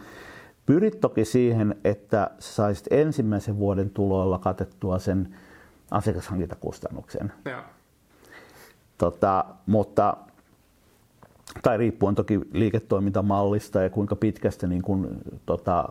[0.67, 5.37] Pyrit toki siihen, että sä saisit ensimmäisen vuoden tuloilla katettua sen
[5.91, 7.33] asiakashankintakustannuksen.
[7.45, 7.61] Joo.
[8.99, 10.17] Tota, mutta,
[11.63, 15.89] tai riippuen toki liiketoimintamallista ja kuinka pitkästä niin kun, tota,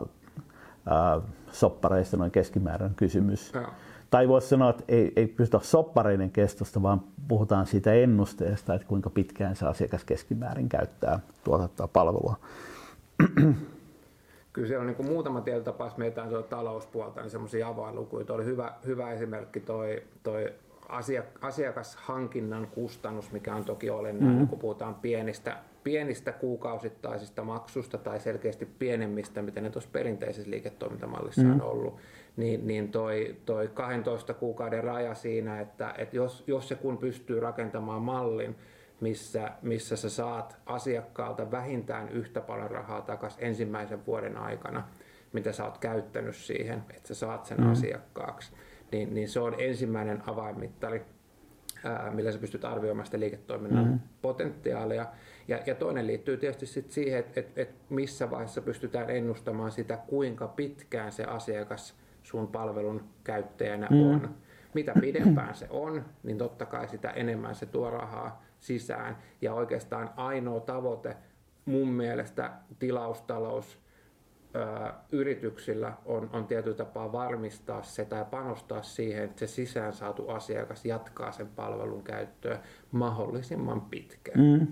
[0.86, 1.20] ää,
[1.52, 3.52] soppareista noin keskimääräinen kysymys.
[3.54, 3.66] Joo.
[4.10, 9.10] Tai voisi sanoa, että ei, ei pystytä soppareiden kestosta, vaan puhutaan siitä ennusteesta, että kuinka
[9.10, 12.36] pitkään se asiakas keskimäärin käyttää tuotettua palvelua.
[14.52, 18.24] Kyllä siellä on niin kuin muutama tietotapa, jos mietitään tuota talouspuolta, niin semmoisia avainlukuja.
[18.24, 20.52] Tuo oli hyvä, hyvä esimerkki toi, toi
[20.88, 24.48] asiak- asiakashankinnan kustannus, mikä on toki olennainen, mm-hmm.
[24.48, 31.60] kun puhutaan pienistä, pienistä kuukausittaisista maksusta tai selkeästi pienemmistä, mitä ne tuossa perinteisessä liiketoimintamallissa mm-hmm.
[31.60, 31.96] on ollut,
[32.36, 37.40] niin, niin toi, toi 12 kuukauden raja siinä, että, että jos, jos se kun pystyy
[37.40, 38.56] rakentamaan mallin,
[39.00, 44.88] missä, missä sä saat asiakkaalta vähintään yhtä paljon rahaa takaisin ensimmäisen vuoden aikana,
[45.32, 47.70] mitä sä oot käyttänyt siihen, että sä saat sen mm.
[47.70, 48.52] asiakkaaksi,
[48.92, 51.02] niin, niin se on ensimmäinen avainmittari,
[51.84, 54.00] ää, millä sä pystyt arvioimaan sitä liiketoiminnan mm.
[54.22, 55.06] potentiaalia.
[55.48, 59.96] Ja, ja toinen liittyy tietysti sit siihen, että et, et missä vaiheessa pystytään ennustamaan sitä,
[59.96, 64.10] kuinka pitkään se asiakas sun palvelun käyttäjänä mm.
[64.10, 64.34] on.
[64.74, 69.16] Mitä pidempään se on, niin totta kai sitä enemmän se tuo rahaa sisään.
[69.42, 71.16] Ja oikeastaan ainoa tavoite
[71.64, 73.83] mun mielestä tilaustalous
[75.12, 80.84] yrityksillä on, on tietyllä tapaa varmistaa se tai panostaa siihen, että se sisään saatu asiakas
[80.84, 82.58] jatkaa sen palvelun käyttöä
[82.92, 84.40] mahdollisimman pitkään.
[84.40, 84.66] Mm.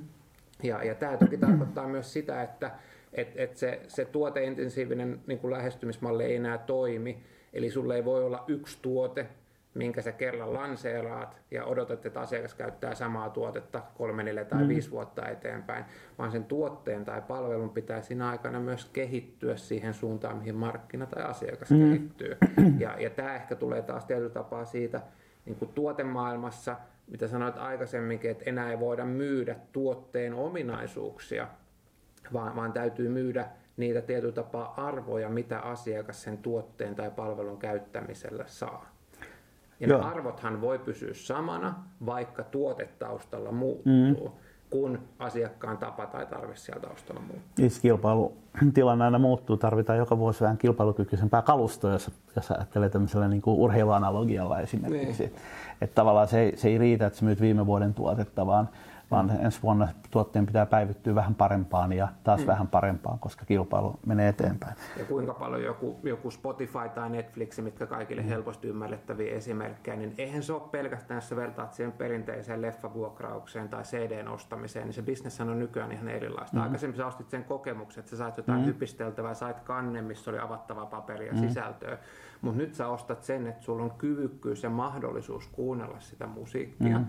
[0.62, 2.70] Ja, ja tämä toki tarkoittaa myös sitä, että
[3.12, 7.22] et, et se, se tuoteintensiivinen niin kuin lähestymismalli ei enää toimi.
[7.52, 9.26] Eli sulle ei voi olla yksi tuote,
[9.74, 14.68] minkä sä kerran lanseeraat ja odotat, että asiakas käyttää samaa tuotetta kolme, neljä tai mm.
[14.68, 15.84] viisi vuotta eteenpäin,
[16.18, 21.22] vaan sen tuotteen tai palvelun pitää siinä aikana myös kehittyä siihen suuntaan, mihin markkina tai
[21.22, 21.78] asiakas mm.
[21.78, 22.36] kehittyy.
[22.78, 25.00] Ja, ja tämä ehkä tulee taas tietyllä tapaa siitä
[25.44, 31.48] niin kuin tuotemaailmassa, mitä sanoit aikaisemminkin, että enää ei voida myydä tuotteen ominaisuuksia,
[32.32, 38.44] vaan, vaan täytyy myydä niitä tietyllä tapaa arvoja, mitä asiakas sen tuotteen tai palvelun käyttämisellä
[38.46, 38.91] saa.
[39.82, 40.00] Ja Joo.
[40.00, 41.74] ne arvothan voi pysyä samana,
[42.06, 44.32] vaikka tuotetaustalla muuttuu, mm.
[44.70, 47.52] kun asiakkaan tapa tai tarve siellä taustalla muuttuu.
[47.56, 53.42] Siis kilpailutilanne aina muuttuu, tarvitaan joka vuosi vähän kilpailukykyisempää kalustoa, jos, jos ajattelee tämmöisellä niin
[53.42, 55.22] kuin urheiluanalogialla esimerkiksi.
[55.22, 55.36] Niin.
[55.80, 58.68] Että tavallaan se ei, se ei riitä, että sä myyt viime vuoden tuotetta, vaan
[59.12, 62.46] vaan ensi vuonna tuotteen pitää päivittyä vähän parempaan ja taas mm.
[62.46, 64.76] vähän parempaan, koska kilpailu menee eteenpäin.
[64.96, 68.28] Ja kuinka paljon joku, joku Spotify tai Netflix, mitkä kaikille mm.
[68.28, 73.82] helposti ymmärrettäviä esimerkkejä, niin eihän se ole pelkästään, jos sä vertaat siihen perinteiseen leffavuokraukseen tai
[73.82, 76.56] CDn ostamiseen, niin se bisnes on nykyään ihan erilaista.
[76.56, 76.62] Mm.
[76.62, 78.66] Aikaisemmin sä ostit sen kokemuksen, että sä sait jotain mm.
[78.66, 81.38] hypisteltävää, sait kannen, missä oli avattava paperi ja mm.
[81.38, 81.98] sisältöä.
[82.42, 87.06] Mutta nyt sä ostat sen, että sulla on kyvykkyys ja mahdollisuus kuunnella sitä musiikkia, mm.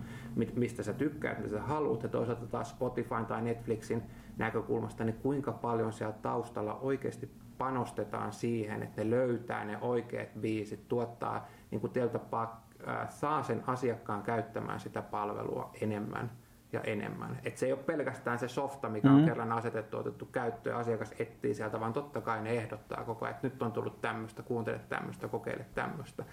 [0.56, 2.04] mistä sä tykkäät, mitä sä haluat.
[2.04, 4.04] Ja toisaalta taas Spotify tai Netflixin
[4.38, 10.88] näkökulmasta, niin kuinka paljon siellä taustalla oikeasti panostetaan siihen, että ne löytää ne oikeat biisit,
[10.88, 16.32] tuottaa niin kuin tapaa, äh, saa sen asiakkaan käyttämään sitä palvelua enemmän
[16.74, 17.40] ja enemmän.
[17.46, 19.26] Et se ei ole pelkästään se softa, mikä on mm.
[19.26, 23.48] kerran asetettu, otettu käyttöön, asiakas etsii sieltä, vaan totta kai ne ehdottaa koko ajan, että
[23.48, 26.24] nyt on tullut tämmöistä, kuuntele tämmöistä, kokeile tämmöistä,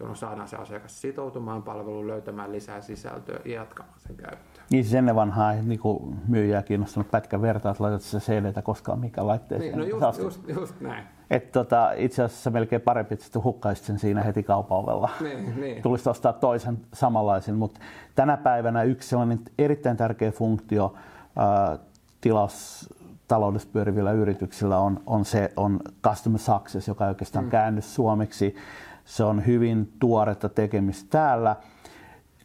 [0.00, 4.51] jolloin saadaan se asiakas sitoutumaan palveluun, löytämään lisää sisältöä ja jatkamaan sen käyttöä.
[4.72, 5.80] Niin siis ennen vanhaa niin
[6.28, 9.78] myyjää kiinnostanut pätkä vertaa, että laitat se CD koskaan mikä laitteeseen.
[9.78, 11.04] Niin, no just, just, just näin.
[11.30, 15.10] Et tota, itse asiassa melkein parempi, että hukkaisit sen siinä heti kaupalla.
[15.20, 15.82] Niin, niin.
[15.82, 17.80] Tulisi ostaa toisen samanlaisen, mutta
[18.14, 20.94] tänä päivänä yksi sellainen erittäin tärkeä funktio
[21.36, 21.78] ää,
[22.20, 27.50] tilaustaloudessa pyörivillä yrityksillä on, on se on customer success, joka oikeastaan mm.
[27.50, 28.56] käännös suomeksi.
[29.04, 31.56] Se on hyvin tuoretta tekemistä täällä.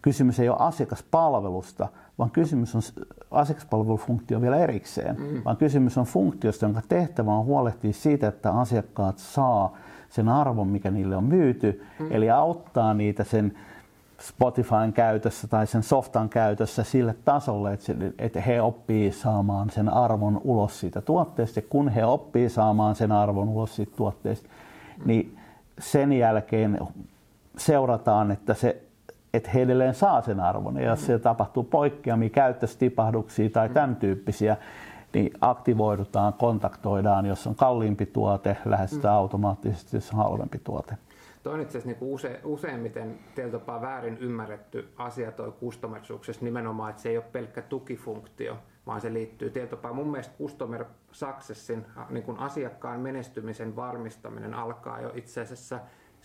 [0.02, 1.88] Kysymys ei ole asiakaspalvelusta,
[2.19, 2.82] vaan kysymys on
[3.32, 5.41] asiakaspalvelufunktio vielä erikseen, mm.
[5.45, 9.77] vaan kysymys on funktiosta, jonka tehtävä on huolehtia siitä, että asiakkaat saa
[10.10, 12.08] sen arvon, mikä niille on myyty, mm.
[12.12, 13.53] eli auttaa niitä sen
[14.19, 20.41] Spotifyn käytössä tai sen softan käytössä sille tasolle, että, että he oppii saamaan sen arvon
[20.43, 21.60] ulos siitä tuotteesta.
[21.60, 24.49] Ja kun he oppii saamaan sen arvon ulos siitä tuotteesta,
[25.06, 25.38] niin
[25.80, 26.80] sen jälkeen
[27.58, 28.82] seurataan, että, se,
[29.34, 30.78] että he edelleen saa sen arvon.
[30.78, 34.58] Ja jos se tapahtuu poikkeamia, käyttöstipahduksia tai tämän tyyppisiä,
[35.13, 39.18] niin aktivoidutaan, kontaktoidaan, jos on kalliimpi tuote, lähestytään mm.
[39.18, 40.98] automaattisesti, jos on halvempi tuote.
[41.44, 46.42] Tuo on itse asiassa niin use, useimmiten teillä tapaa väärin ymmärretty asia toi customer success
[46.42, 49.94] nimenomaan, että se ei ole pelkkä tukifunktio, vaan se liittyy tietopaa.
[49.94, 55.80] Mun mielestä customer successin niin kuin asiakkaan menestymisen varmistaminen alkaa jo itse asiassa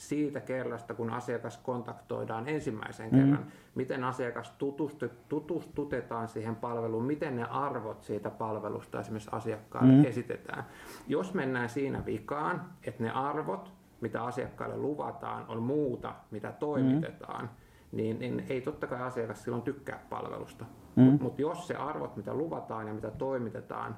[0.09, 3.19] siitä kerrasta, kun asiakas kontaktoidaan ensimmäisen mm.
[3.19, 10.05] kerran, miten asiakas tutustu, tutustutetaan siihen palveluun, miten ne arvot siitä palvelusta esimerkiksi asiakkaalle mm.
[10.05, 10.65] esitetään.
[11.09, 17.97] Jos mennään siinä vikaan, että ne arvot, mitä asiakkaalle luvataan, on muuta, mitä toimitetaan, mm.
[17.97, 20.65] niin, niin ei totta kai asiakas silloin tykkää palvelusta.
[20.97, 21.03] Mm.
[21.03, 23.97] Mutta mut jos se arvot, mitä luvataan ja mitä toimitetaan,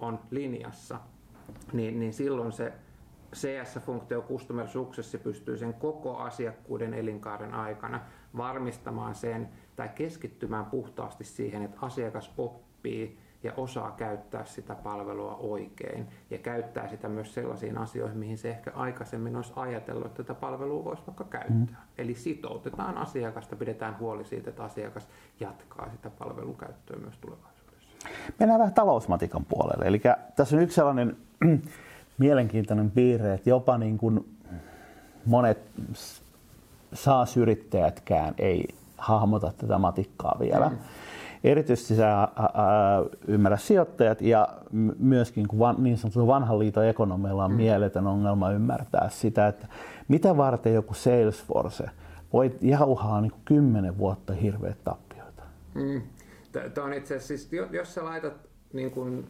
[0.00, 0.98] on linjassa,
[1.72, 2.72] niin, niin silloin se
[3.34, 8.00] CS-funktio Customer Success pystyy sen koko asiakkuuden elinkaaren aikana
[8.36, 16.08] varmistamaan sen tai keskittymään puhtaasti siihen, että asiakas oppii ja osaa käyttää sitä palvelua oikein
[16.30, 20.84] ja käyttää sitä myös sellaisiin asioihin, mihin se ehkä aikaisemmin olisi ajatellut, että tätä palvelua
[20.84, 21.56] voisi vaikka käyttää.
[21.56, 21.76] Mm.
[21.98, 25.08] Eli sitoutetaan asiakasta, pidetään huoli siitä, että asiakas
[25.40, 28.08] jatkaa sitä palvelun käyttöä myös tulevaisuudessa.
[28.38, 29.86] Mennään vähän talousmatikan puolelle.
[29.86, 30.00] Eli
[30.36, 31.16] tässä on yksi sellainen
[32.22, 34.36] mielenkiintoinen piirre, että jopa niin kuin
[35.26, 35.58] monet
[36.92, 40.68] SaaS-yrittäjätkään ei hahmota tätä matikkaa vielä.
[40.68, 40.76] Mm.
[41.44, 42.28] Erityisesti sä
[43.26, 44.48] ymmärrä sijoittajat ja
[44.98, 47.56] myöskin kun van, niin sanottu vanhan liiton ekonomilla on mm.
[47.56, 49.66] mieletön ongelma ymmärtää sitä, että
[50.08, 51.84] mitä varten joku Salesforce
[52.32, 55.42] voi jauhaa niin kuin kymmenen vuotta hirveät tappioita.
[55.74, 56.02] Mm.
[56.74, 58.34] Tämä on itse asiassa, siis, jos sä laitat
[58.72, 59.26] niin kuin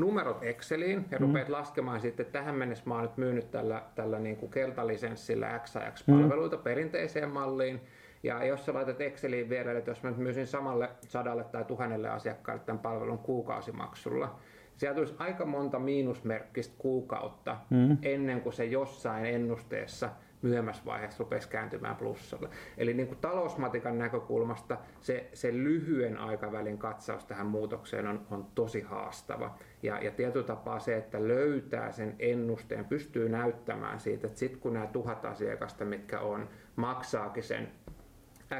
[0.00, 1.26] numerot Exceliin ja mm.
[1.26, 5.60] rupeat laskemaan sitten, että tähän mennessä mä oon nyt myynyt tällä, tällä niin kuin keltalisenssillä
[5.64, 6.62] XAX-palveluita mm.
[6.62, 7.80] perinteiseen malliin.
[8.22, 12.08] Ja jos sä laitat Exceliin vierelle, että jos mä nyt myisin samalle sadalle tai tuhannelle
[12.08, 14.38] asiakkaalle tämän palvelun kuukausimaksulla,
[14.76, 17.98] sieltä tulisi aika monta miinusmerkkistä kuukautta mm.
[18.02, 20.10] ennen kuin se jossain ennusteessa–
[20.42, 22.48] myöhemmässä vaiheessa rupesi kääntymään plussalle.
[22.78, 28.80] Eli niin kuin talousmatikan näkökulmasta se, se lyhyen aikavälin katsaus tähän muutokseen on, on tosi
[28.80, 29.58] haastava.
[29.82, 34.72] Ja, ja tietyllä tapaa se, että löytää sen ennusteen, pystyy näyttämään siitä, että sitten kun
[34.72, 37.68] nämä tuhat asiakasta, mitkä on, maksaakin sen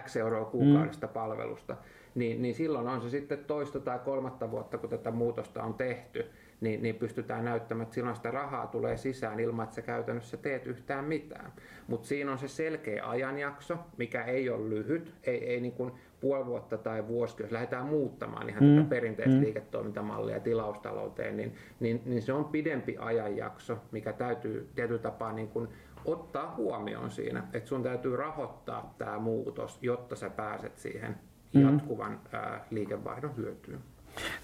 [0.01, 1.12] X euroa kuukaudesta mm.
[1.12, 1.77] palvelusta,
[2.14, 6.27] niin, niin silloin on se sitten toista tai kolmatta vuotta, kun tätä muutosta on tehty,
[6.61, 10.66] niin, niin pystytään näyttämään, että silloin sitä rahaa tulee sisään ilman, että sä käytännössä teet
[10.66, 11.53] yhtään mitään.
[11.87, 16.46] Mutta siinä on se selkeä ajanjakso, mikä ei ole lyhyt, ei, ei niin kuin puoli
[16.46, 18.77] vuotta tai vuosi, jos lähdetään muuttamaan ihan mm.
[18.77, 19.42] tätä perinteistä mm.
[19.42, 25.68] liiketoimintamallia tilaustalouteen, niin, niin, niin se on pidempi ajanjakso, mikä täytyy tietyllä tapaa niin kuin
[26.05, 31.16] ottaa huomioon siinä, että sun täytyy rahoittaa tämä muutos, jotta sä pääset siihen
[31.55, 31.61] mm.
[31.61, 32.18] jatkuvan mm.
[32.33, 33.81] ää, liikevaihdon hyötyyn.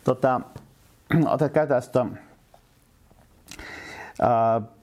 [0.05, 0.41] Tota,
[1.35, 2.07] Ota käytä sitä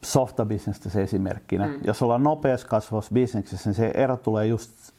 [0.04, 1.68] softabisnestä se esimerkkinä.
[1.68, 1.80] Mm.
[1.84, 4.94] Jos ollaan nopeassa kasvavassa bisneksessä, niin se ero tulee just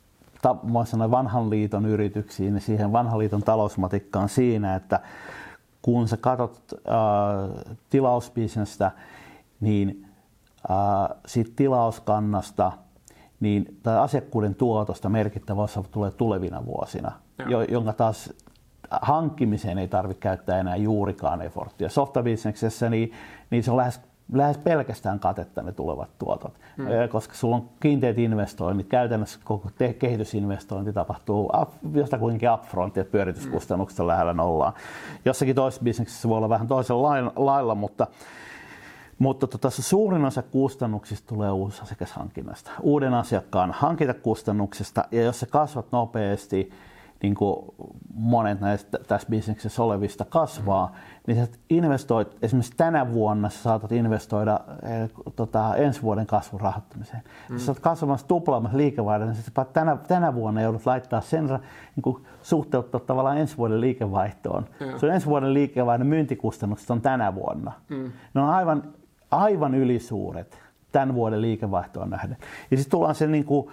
[0.84, 5.00] sanoa, vanhan liiton yrityksiin ja siihen vanhan liiton talousmatikkaan siinä, että
[5.82, 8.90] kun sä katsot äh, tilausbisnestä,
[9.60, 10.06] niin
[10.70, 12.72] äh, siitä tilauskannasta
[13.40, 17.12] niin, tai asiakkuuden tuotosta merkittävä osa tulee tulevina vuosina,
[17.48, 18.32] jo, jonka taas
[19.02, 21.88] hankkimiseen ei tarvitse käyttää enää juurikaan efforttia.
[21.88, 23.12] Softabisneksessä niin,
[23.50, 24.00] niin se on lähes,
[24.32, 26.86] lähes pelkästään katetta ne tulevat tuotot, mm.
[27.12, 34.00] koska sulla on kiinteät investoinnit, käytännössä koko te- kehitysinvestointi tapahtuu up, jostakuinkin upfront ja pyörityskustannukset
[34.00, 34.74] on lähellä nollaa.
[35.24, 38.06] Jossakin toisessa bisneksessä voi olla vähän toisella lailla, mutta
[39.18, 46.70] mutta tota, suurin osa kustannuksista tulee uusasiakashankinnasta, uuden asiakkaan hankintakustannuksesta, ja jos se kasvat nopeasti,
[47.22, 47.56] niin kuin
[48.14, 50.94] monet näistä tässä bisneksessä olevista kasvaa, mm.
[51.26, 57.22] niin sä investoit, esimerkiksi tänä vuonna sä saatat investoida eh, tota, ensi vuoden kasvun rahoittamiseen.
[57.48, 57.58] Mm.
[57.58, 61.46] Sä oot kasvamassa tuplaamassa liikevaihdon, niin sä tänä, tänä vuonna joudut laittaa sen
[61.96, 64.66] niin kuin suhteuttaa tavallaan ensi vuoden liikevaihtoon.
[64.80, 64.98] Mm.
[64.98, 67.72] Sun ensi vuoden liikevaihdon myyntikustannukset on tänä vuonna.
[67.88, 68.12] Mm.
[68.34, 68.82] Ne on aivan,
[69.30, 70.58] aivan ylisuuret
[70.92, 72.36] tämän vuoden liikevaihtoon nähden.
[72.70, 73.68] Ja sitten tullaan sen niin kuin,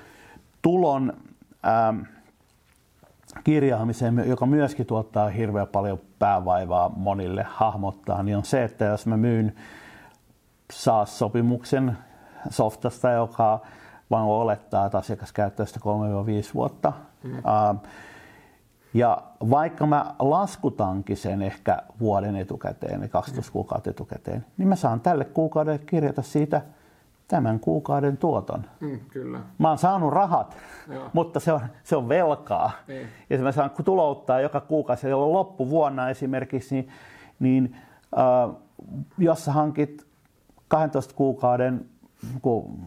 [0.61, 1.13] tulon...
[1.67, 1.99] Ähm,
[3.43, 9.17] kirjaamiseen, joka myöskin tuottaa hirveän paljon päävaivaa monille hahmottaa, niin on se, että jos mä
[9.17, 9.55] myyn
[10.71, 11.97] SaaS-sopimuksen
[12.49, 13.59] softasta, joka
[14.11, 16.93] vaan olettaa, että asiakas käyttää sitä 3-5 vuotta.
[17.23, 17.33] Mm.
[18.93, 24.99] Ja vaikka mä laskutankin sen ehkä vuoden etukäteen, niin 12 kuukautta etukäteen, niin mä saan
[24.99, 26.61] tälle kuukaudelle kirjata siitä
[27.31, 28.65] tämän kuukauden tuoton.
[28.79, 29.39] Mm, kyllä.
[29.57, 30.57] Mä oon saanut rahat,
[30.93, 31.09] Joo.
[31.13, 32.71] mutta se on, se on velkaa.
[32.87, 33.07] Niin.
[33.29, 36.91] Ja se mä saan tulouttaa joka kuukausi, jolloin loppuvuonna esimerkiksi, niin,
[37.39, 37.77] niin
[38.17, 38.55] äh,
[39.17, 40.05] jos sä hankit
[40.67, 41.85] 12 kuukauden,
[42.41, 42.79] kun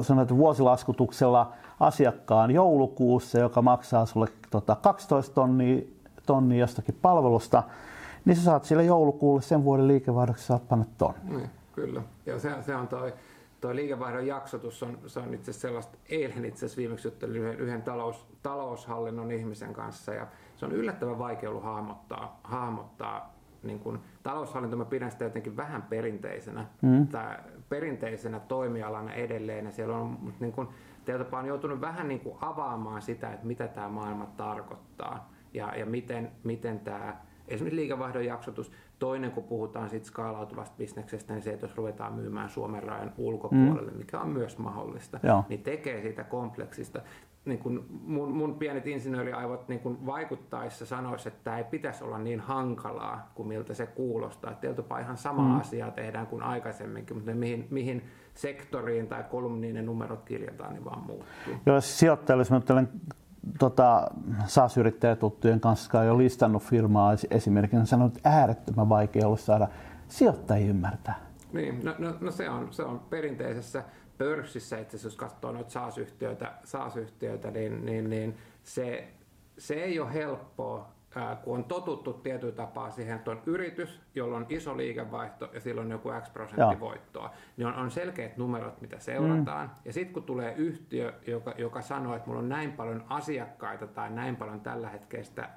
[0.00, 5.82] sanoit, vuosilaskutuksella asiakkaan joulukuussa, joka maksaa sulle tota, 12 tonnia,
[6.26, 7.62] tonnia jostakin palvelusta,
[8.24, 11.14] niin sä saat sille joulukuulle sen vuoden liikevaihdoksi saat panna ton.
[11.28, 12.02] Niin, kyllä.
[12.26, 13.12] Ja se, se on toi,
[13.60, 17.82] toi liikevaihdon jaksotus on, se on itse sellaista, eilen itse asiassa viimeksi juttelin yhden, yhden
[17.82, 24.76] talous, taloushallinnon ihmisen kanssa ja se on yllättävän vaikea ollut hahmottaa, hahmottaa niin kun, taloushallinto
[24.76, 27.08] mä pidän sitä jotenkin vähän perinteisenä, mm.
[27.68, 30.68] perinteisenä toimialana edelleen ja siellä on niin kun,
[31.04, 35.86] tietyllä on joutunut vähän niin kuin avaamaan sitä, että mitä tämä maailma tarkoittaa ja, ja
[35.86, 37.16] miten, miten tämä
[37.48, 38.72] esimerkiksi liikevaihdon jaksotus.
[39.00, 43.90] Toinen, kun puhutaan siitä skaalautuvasta bisneksestä, niin se, että jos ruvetaan myymään Suomen rajan ulkopuolelle,
[43.90, 43.98] mm.
[43.98, 45.44] mikä on myös mahdollista, Joo.
[45.48, 47.00] niin tekee siitä kompleksista.
[47.44, 52.18] Niin kun mun, mun pienet insinööriaivot niin kun vaikuttaessa sanoisi, että tämä ei pitäisi olla
[52.18, 54.54] niin hankalaa kuin miltä se kuulostaa.
[54.54, 55.60] Tietysti ihan sama mm.
[55.60, 58.02] asia tehdään kuin aikaisemminkin, mutta mihin, mihin
[58.34, 61.54] sektoriin tai kolumniin ne numerot kirjataan, niin vaan muuttuu.
[61.66, 62.60] Jos sijoittajalle, jos mä
[63.58, 64.10] tota,
[64.46, 69.68] SaaS-yrittäjätuttujen kanssa, on jo listannut firmaa esimerkiksi, sanonut, että äärettömän vaikea ollut saada
[70.08, 71.20] sijoittajia ymmärtää.
[71.52, 73.84] Niin, no, no, no se, on, se on perinteisessä
[74.18, 79.08] pörssissä asiassa, jos katsoo noita SaaS-yhtiöitä, SaaS-yhtiöitä niin, niin, niin se,
[79.58, 80.88] se ei ole helppoa
[81.44, 85.80] kun on totuttu tietyllä tapaa siihen, että on yritys, jolla on iso liikevaihto ja sillä
[85.80, 86.80] on joku X prosentti Joo.
[86.80, 89.66] voittoa, niin on, on selkeät numerot, mitä seurataan.
[89.66, 89.74] Mm.
[89.84, 94.10] Ja sitten kun tulee yhtiö, joka, joka sanoo, että mulla on näin paljon asiakkaita tai
[94.10, 95.50] näin paljon tällä hetkellä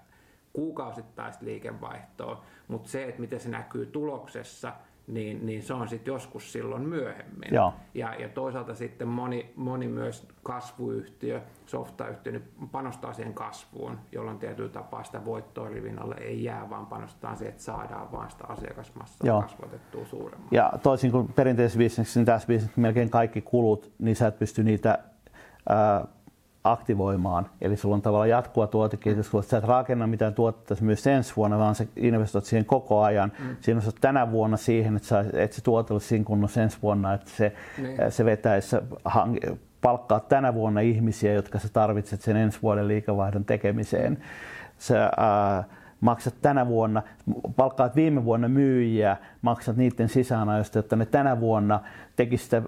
[0.53, 4.73] kuukausittaista liikevaihtoa, mutta se, että miten se näkyy tuloksessa,
[5.07, 7.49] niin, niin se on sitten joskus silloin myöhemmin.
[7.53, 7.73] Joo.
[7.93, 14.69] Ja, ja toisaalta sitten moni, moni myös kasvuyhtiö, softayhtiö, niin panostaa siihen kasvuun, jolloin tietyllä
[14.69, 19.27] tapaa sitä voittoa rivin alle ei jää, vaan panostaa siihen, että saadaan vaan sitä asiakasmassaa
[19.27, 19.41] Joo.
[19.41, 20.47] kasvatettua suuremmin.
[20.51, 24.63] Ja toisin kuin perinteisessä bisneksessä, niin tässä bisneksessä melkein kaikki kulut, niin sä et pysty
[24.63, 24.97] niitä
[25.69, 26.07] ää,
[26.63, 27.49] aktivoimaan.
[27.61, 31.59] Eli sulla on tavallaan jatkuva tuotekehitys, kun sä et rakenna mitään tuotetta myös ensi vuonna,
[31.59, 33.31] vaan sä investoit siihen koko ajan.
[33.39, 33.55] Mm.
[33.61, 37.13] Siinä on tänä vuonna siihen, että, sä, että se tuote olisi siinä kunnossa ensi vuonna,
[37.13, 37.97] että se, niin.
[38.09, 38.75] se vetäisi,
[39.81, 44.17] palkkaa tänä vuonna ihmisiä, jotka sä tarvitset sen ensi vuoden liikevaihdon tekemiseen.
[44.77, 45.63] Sä, ää,
[46.01, 47.03] maksat tänä vuonna,
[47.55, 51.79] palkkaat viime vuonna myyjiä, maksat niiden sisäänajoista, jotta ne tänä vuonna
[52.15, 52.63] tekisivät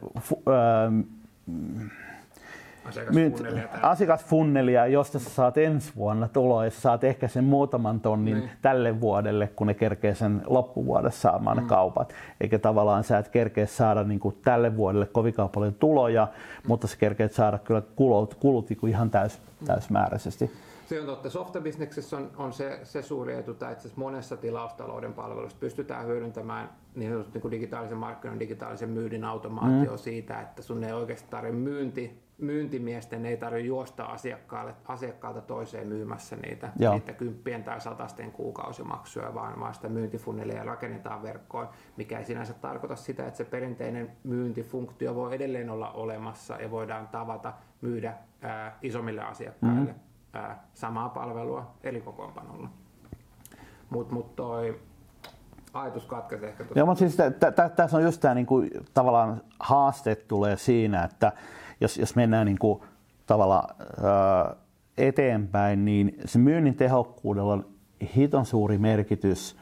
[3.81, 8.49] asiakasfunnelia, josta sä saat ensi vuonna tuloa ja sä saat ehkä sen muutaman tonnin niin.
[8.61, 11.63] tälle vuodelle, kun ne kerkee sen loppuvuodessa saamaan mm.
[11.63, 12.13] ne kaupat.
[12.41, 16.67] Eikä tavallaan sä et kerkeä saada niin kuin tälle vuodelle kovinkaan paljon tuloja, mm.
[16.67, 19.67] mutta sä kerkeet saada kyllä kulut, kulut niin ihan täys, mm.
[19.67, 20.51] täysmääräisesti.
[20.85, 21.29] Se on totta.
[21.29, 27.25] Softabisneksessä on, on se, se suuri etu, että itse monessa tilaustalouden palvelussa pystytään hyödyntämään niin
[27.33, 29.97] niin kuin digitaalisen markkinoinnin, digitaalisen myynnin automaatio mm.
[29.97, 36.35] siitä, että sun ei oikeastaan tarvitse myynti myyntimiesten ei tarvitse juosta asiakkaalle, asiakkaalta toiseen myymässä
[36.35, 42.53] niitä, niitä kymppien tai satasten kuukausimaksuja, vaan, vaan sitä myyntifunnelia rakennetaan verkkoon, mikä ei sinänsä
[42.53, 48.77] tarkoita sitä, että se perinteinen myyntifunktio voi edelleen olla olemassa ja voidaan tavata myydä ää,
[48.81, 49.99] isommille asiakkaille mm-hmm.
[50.33, 52.69] ää, samaa palvelua eri kokoonpanolla.
[53.89, 54.79] Mutta mut toi
[55.73, 56.07] ajatus
[56.47, 56.65] ehkä.
[56.75, 57.17] Joo, mutta siis
[57.75, 61.31] tässä on just tämä niinku, tavallaan haaste tulee siinä, että
[61.85, 62.81] jos, jos mennään niin kuin,
[63.25, 64.55] tavallaan ää,
[64.97, 67.65] eteenpäin, niin se myynnin tehokkuudella on
[68.15, 69.57] hiton suuri merkitys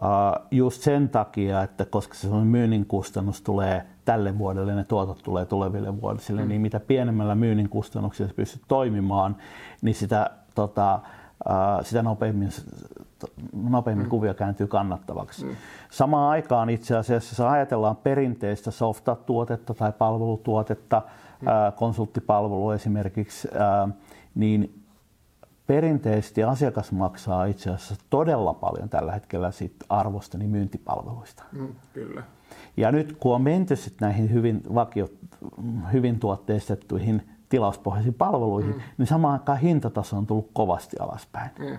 [0.00, 5.46] ää, just sen takia, että koska se myynnin kustannus tulee tälle vuodelle, ne tuotot tulee
[5.46, 6.48] tuleville vuosille, mm.
[6.48, 9.36] niin mitä pienemmällä myynnin kustannuksilla pystyt toimimaan,
[9.82, 11.00] niin sitä, tota,
[11.48, 12.50] ää, sitä nopeammin
[13.52, 14.10] nopeammin mm.
[14.10, 15.44] kuvio kääntyy kannattavaksi.
[15.44, 15.56] Mm.
[15.90, 21.02] Samaan aikaan itse asiassa, jos ajatellaan perinteistä softatuotetta tai palvelutuotetta,
[21.76, 23.48] konsulttipalvelu esimerkiksi,
[24.34, 24.84] niin
[25.66, 31.44] perinteisesti asiakas maksaa itse asiassa todella paljon tällä hetkellä sit arvostani myyntipalveluista.
[31.52, 32.22] Mm, kyllä.
[32.76, 35.08] Ja nyt kun on menty sit näihin hyvin, vakio,
[35.92, 38.80] hyvin tuotteistettuihin tilauspohjaisiin palveluihin, mm.
[38.98, 41.50] niin samaan aikaan hintataso on tullut kovasti alaspäin.
[41.58, 41.76] Mm.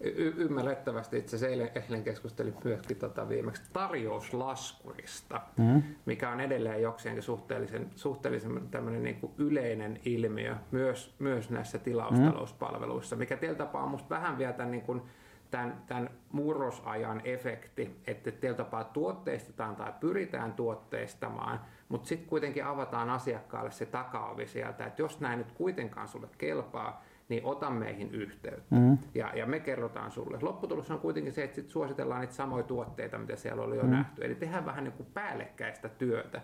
[0.00, 5.82] Y- ymmärrettävästi itse asiassa eilen, eilen keskustelin myöskin tota viimeksi tarjouslaskurista, mm.
[6.06, 13.16] mikä on edelleen jokseenkin suhteellisen, suhteellisen tämmöinen niin kuin yleinen ilmiö myös, myös näissä tilaustalouspalveluissa,
[13.16, 15.02] mikä tietyllä tapaa on musta vähän vielä tämän, niin kuin,
[15.50, 23.10] tämän, tämän murrosajan efekti, että tietyllä tapaa tuotteistetaan tai pyritään tuotteistamaan, mutta sitten kuitenkin avataan
[23.10, 28.76] asiakkaalle se takaovi sieltä, että jos näin nyt kuitenkaan sulle kelpaa, niin ota meihin yhteyttä.
[28.76, 28.98] Mm.
[29.14, 30.38] Ja, ja me kerrotaan sulle.
[30.42, 33.90] Lopputulos on kuitenkin se, että sit suositellaan niitä samoja tuotteita, mitä siellä oli jo mm.
[33.90, 34.24] nähty.
[34.24, 36.40] Eli tehdään vähän niin kuin päällekkäistä työtä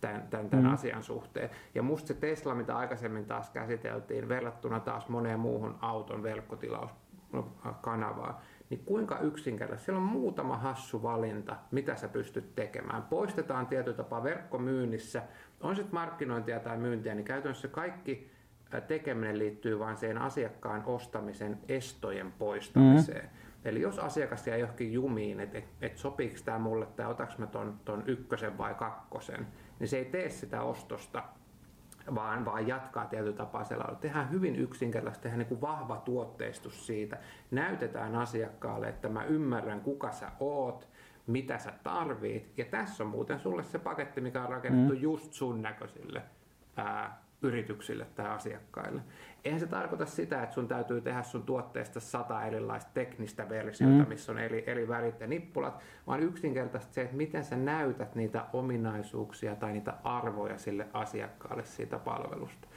[0.00, 0.72] tämän, tämän, tämän mm.
[0.72, 1.50] asian suhteen.
[1.74, 8.34] Ja musta se Tesla, mitä aikaisemmin taas käsiteltiin, verrattuna taas moneen muuhun auton verkkotilauskanavaan,
[8.70, 13.02] niin kuinka yksinkertaisesti, siellä on muutama hassu valinta, mitä sä pystyt tekemään.
[13.02, 15.22] Poistetaan tietyllä tapaa verkkomyynnissä,
[15.60, 18.33] on sitten markkinointia tai myyntiä, niin käytännössä kaikki
[18.80, 23.24] tekeminen liittyy vain siihen asiakkaan ostamisen estojen poistamiseen.
[23.24, 23.44] Mm.
[23.64, 27.46] Eli jos asiakas jää johonkin jumiin, että et, et sopiiko tämä mulle tai otaks mä
[27.46, 29.46] ton, ton ykkösen vai kakkosen,
[29.78, 31.22] niin se ei tee sitä ostosta,
[32.14, 33.96] vaan, vaan jatkaa tietyllä tapaa siellä.
[34.00, 37.18] Tehdään hyvin yksinkertaisesti, tehdään niin kuin vahva tuotteistus siitä.
[37.50, 40.88] Näytetään asiakkaalle, että mä ymmärrän kuka sä oot,
[41.26, 42.58] mitä sä tarvit.
[42.58, 45.00] Ja tässä on muuten sulle se paketti, mikä on rakennettu mm.
[45.00, 46.22] just sun näköisille
[46.76, 49.00] ää, yrityksille tai asiakkaille.
[49.44, 54.08] Eihän se tarkoita sitä, että sun täytyy tehdä sun tuotteesta sata erilaista teknistä versiota, mm.
[54.08, 58.46] missä on eri, eri värit ja nippulat, vaan yksinkertaisesti se, että miten sä näytät niitä
[58.52, 62.68] ominaisuuksia tai niitä arvoja sille asiakkaalle siitä palvelusta.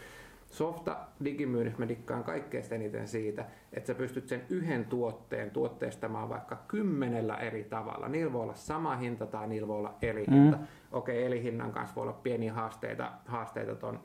[0.52, 6.56] Softa digimyynnissä mä dikkaan kaikkein eniten siitä, että sä pystyt sen yhden tuotteen tuotteistamaan vaikka
[6.68, 8.08] kymmenellä eri tavalla.
[8.08, 10.34] Niillä voi olla sama hinta tai niillä voi olla eri mm.
[10.34, 10.60] hinta.
[10.92, 14.00] Okei, eli hinnan kanssa voi olla pieniä haasteita, haasteita ton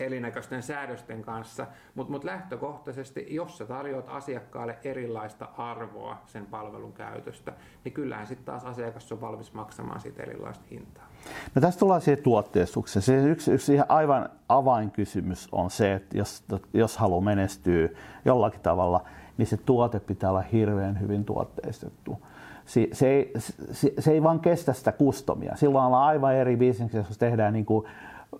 [0.00, 7.52] erinäköisten säädösten kanssa, mutta mut lähtökohtaisesti, jos sä tarjoat asiakkaalle erilaista arvoa sen palvelun käytöstä,
[7.84, 11.08] niin kyllähän sitten taas asiakas on valmis maksamaan siitä erilaista hintaa.
[11.54, 13.02] No tästä tullaan siihen tuotteistukseen.
[13.02, 17.88] Se yksi, yksi ihan aivan avainkysymys on se, että jos, jos haluaa menestyä
[18.24, 19.04] jollakin tavalla,
[19.38, 22.18] niin se tuote pitää olla hirveän hyvin tuotteistettu.
[22.64, 23.32] Se, se, ei,
[23.72, 25.56] se, se ei vaan kestä sitä kustomia.
[25.56, 27.86] Silloin ollaan aivan eri bisneksessä, jos tehdään niin kuin,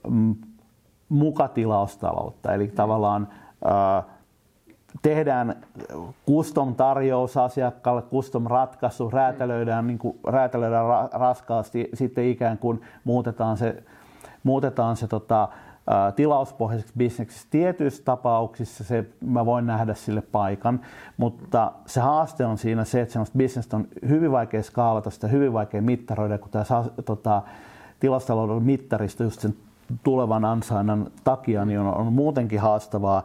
[0.09, 0.35] mm,
[1.09, 3.29] mukatilaustaloutta, eli tavallaan
[3.65, 4.03] ää,
[5.03, 5.57] tehdään
[6.27, 13.57] custom tarjous asiakkaalle, custom ratkaisu, räätälöidään, niin kuin, räätälöidään ra, raskaasti, sitten ikään kuin muutetaan
[13.57, 13.83] se,
[14.43, 15.49] muutetaan se tota,
[15.87, 17.47] ää, tilauspohjaiseksi bisneksi.
[17.51, 20.81] Tietyissä tapauksissa se, mä voin nähdä sille paikan,
[21.17, 25.53] mutta se haaste on siinä se, että semmoista bisnestä on hyvin vaikea skaalata, sitä hyvin
[25.53, 26.65] vaikea mittaroida, kun tämä
[27.05, 27.43] tota,
[28.01, 29.55] tilastalouden mittaristo just sen
[30.03, 33.23] tulevan ansainnan takia niin on, on muutenkin haastavaa,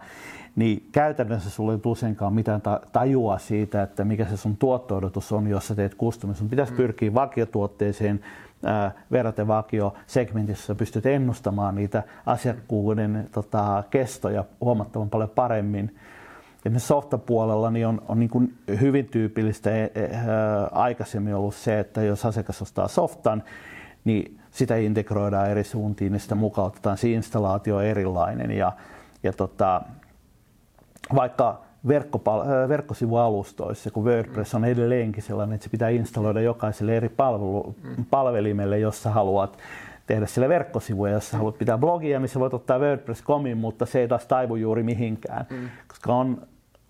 [0.56, 2.62] niin käytännössä sulla ei useinkaan mitään
[2.92, 5.02] tajua siitä, että mikä se sun tuotto
[5.32, 6.36] on, jos sä teet kustomin.
[6.36, 6.78] Sun pitäisi mm.
[6.78, 8.20] pyrkiä vakiotuotteeseen
[8.66, 15.96] ää, verraten vakiosegmentissä, pystyt ennustamaan niitä asiakkuuden tota, kestoja huomattavan paljon paremmin.
[16.66, 20.10] Ja softapuolella niin on, on niin kuin hyvin tyypillistä ää, e, e,
[20.72, 23.44] aikaisemmin ollut se, että jos asiakas ostaa softan,
[24.04, 28.52] niin sitä integroidaan eri suuntiin ja sitä mukautetaan, se installaatio on erilainen.
[28.52, 28.72] Ja,
[29.24, 29.82] ja tota,
[31.16, 37.76] vaikka verkkopal- verkkosivualustoissa, kun WordPress on edelleenkin sellainen, että se pitää installoida jokaiselle eri palvelu-
[37.84, 38.06] mm.
[38.06, 39.58] palvelimelle, jos sä haluat
[40.08, 44.26] tehdä sille verkkosivuja, jos haluat pitää blogia, missä voit ottaa WordPress.comin, mutta se ei taas
[44.26, 45.70] taivu juuri mihinkään, mm.
[45.88, 46.42] koska on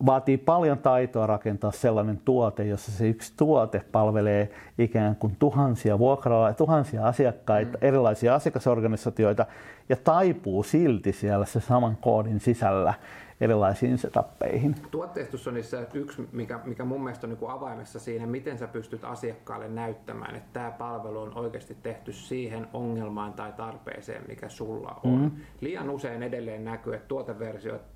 [0.06, 6.54] vaatii paljon taitoa rakentaa sellainen tuote, jossa se yksi tuote palvelee ikään kuin tuhansia vuokralla,
[6.54, 7.88] tuhansia asiakkaita, mm.
[7.88, 9.46] erilaisia asiakasorganisaatioita
[9.90, 12.94] ja taipuu silti siellä se saman koodin sisällä
[13.42, 14.76] erilaisiin setuppeihin.
[14.92, 18.68] Tuotteistus on niissä yksi, mikä, mikä mun mielestä on niin kuin avaimessa siinä, miten sä
[18.68, 25.02] pystyt asiakkaalle näyttämään, että tämä palvelu on oikeasti tehty siihen ongelmaan tai tarpeeseen, mikä sulla
[25.04, 25.20] on.
[25.20, 25.32] Mm.
[25.62, 27.93] Liian usein edelleen näkyy, että tuoteversiot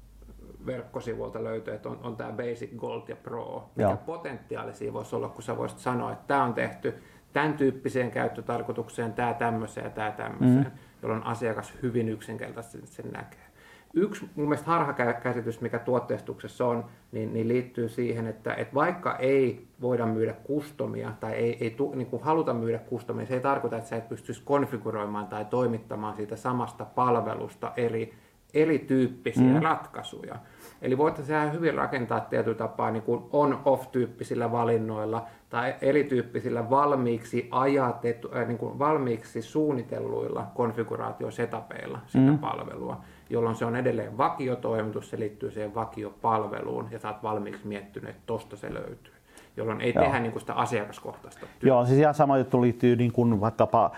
[0.66, 3.70] verkkosivuilta löytyy, että on, on tämä Basic Gold ja Pro.
[3.76, 3.98] Mikä Joo.
[4.06, 6.94] potentiaalisia voisi olla, kun sä voisit sanoa, että tämä on tehty
[7.34, 10.80] tämän tyyppiseen käyttötarkoitukseen, tämä tämmöiseen ja tämä tämmöiseen, mm.
[11.02, 13.48] jolloin asiakas hyvin yksinkertaisesti sen näkee.
[13.94, 19.68] Yksi mun mielestä harhakäsitys, mikä tuotteistuksessa on, niin, niin liittyy siihen, että, että vaikka ei
[19.82, 23.78] voida myydä kustomia tai ei, ei tu, niin kuin haluta myydä kustomia, se ei tarkoita,
[23.78, 28.14] että sä et pystyisi konfiguroimaan tai toimittamaan siitä samasta palvelusta eri
[28.54, 29.62] erityyppisiä mm.
[29.62, 30.36] ratkaisuja.
[30.82, 38.48] Eli voitaisiin hyvin rakentaa tietyllä tapaa niin kuin on-off-tyyppisillä valinnoilla tai erityyppisillä valmiiksi ajatettu, äh,
[38.48, 42.38] niin kuin valmiiksi suunnitelluilla konfiguraatiosetapeilla sitä mm.
[42.38, 48.10] palvelua, jolloin se on edelleen vakiotoimitus, se liittyy siihen vakiopalveluun ja sä oot valmiiksi miettinyt,
[48.10, 49.14] että tosta se löytyy
[49.58, 50.04] jolloin ei Joo.
[50.04, 51.68] tehdä niin kuin sitä asiakaskohtaista työtä.
[51.68, 53.92] Joo, siis ihan sama juttu liittyy niin kuin vaikkapa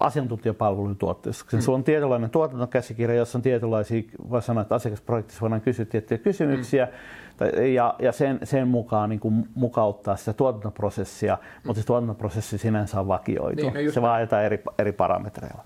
[0.00, 1.46] asiantuntijapalvelun tuotteessa.
[1.52, 1.60] Mm.
[1.60, 6.88] Sulla on tietynlainen tuotantokäsikirja, jossa on tietynlaisia, voi sanoa, että asiakasprojektissa voidaan kysyä tiettyjä kysymyksiä
[7.40, 7.64] mm.
[7.74, 11.68] ja, ja sen, sen mukaan niin kuin mukauttaa sitä tuotantoprosessia, mm.
[11.68, 13.70] mutta se tuotantoprosessi sinänsä on vakioitu.
[13.70, 15.64] Niin, no se vaan eri, eri parametreilla.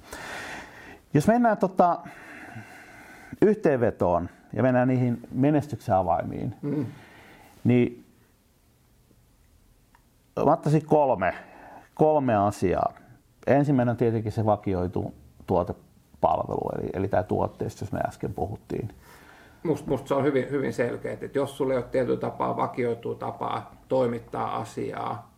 [1.14, 1.98] Jos mennään tota,
[3.42, 6.86] yhteenvetoon ja mennään niihin menestyksen avaimiin, mm.
[7.64, 8.04] niin
[10.44, 11.34] mä ottaisin kolme,
[11.94, 13.03] kolme asiaa
[13.46, 15.14] ensimmäinen on tietenkin se vakioitu
[15.46, 18.88] tuotepalvelu, eli, eli tämä tuotteisto, jos me äsken puhuttiin.
[19.62, 23.14] Musta, musta se on hyvin, hyvin selkeä, että jos sulle ei ole tietyllä tapaa vakioituu
[23.14, 25.34] tapaa toimittaa asiaa,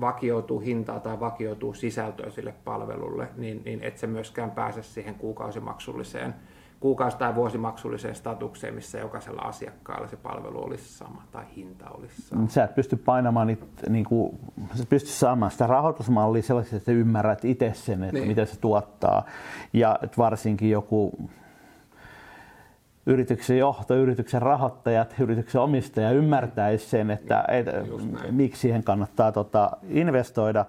[0.00, 6.34] vakioituu hintaa tai vakioituu sisältöä sille palvelulle, niin, niin et se myöskään pääse siihen kuukausimaksulliseen
[6.80, 12.48] kuukausi- tai vuosimaksulliseen statukseen, missä jokaisella asiakkaalla se palvelu olisi sama tai hinta olisi sama.
[12.48, 14.38] Sä et pysty painamaan niitä, niin kuin,
[14.74, 18.28] sä pysty saamaan sitä rahoitusmallia sellaisesti, että ymmärrät itse sen, että niin.
[18.28, 19.24] mitä se tuottaa.
[19.72, 21.18] Ja että varsinkin joku
[23.06, 27.66] yrityksen johto, yrityksen rahoittajat, yrityksen omistaja ymmärtäisi sen, että et,
[28.30, 30.64] miksi siihen kannattaa tota, investoida,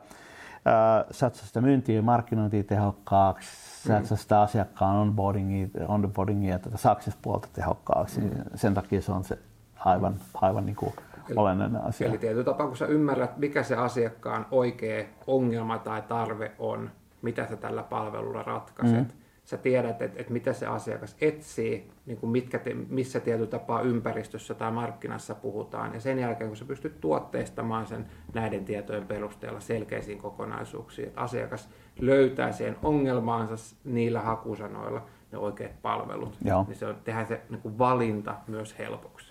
[1.12, 3.50] satsaa sitä myyntiä ja markkinointia tehokkaaksi,
[3.88, 8.22] sä sitä asiakkaan onboardingia, onboardingia tätä success-puolta tehokkaaksi.
[8.22, 8.30] Mm.
[8.56, 9.38] Sen takia se on se
[9.86, 10.94] aivan, aivan niin kuin
[11.36, 12.08] olennainen asia.
[12.08, 16.92] Eli tietyllä tapaa, kun sä ymmärrät, mikä se asiakkaan oikea ongelma tai tarve on,
[17.22, 22.18] mitä sä tällä palvelulla ratkaiset, mm sä tiedät, että, että mitä se asiakas etsii, niin
[22.18, 25.94] kuin mitkä te, missä tietyllä tapaa ympäristössä tai markkinassa puhutaan.
[25.94, 31.70] Ja sen jälkeen, kun sä pystyt tuotteistamaan sen näiden tietojen perusteella selkeisiin kokonaisuuksiin, että asiakas
[32.00, 36.66] löytää siihen ongelmaansa niillä hakusanoilla ne oikeat palvelut, Joo.
[36.68, 39.31] niin se on, tehdään se niin kuin valinta myös helpoksi.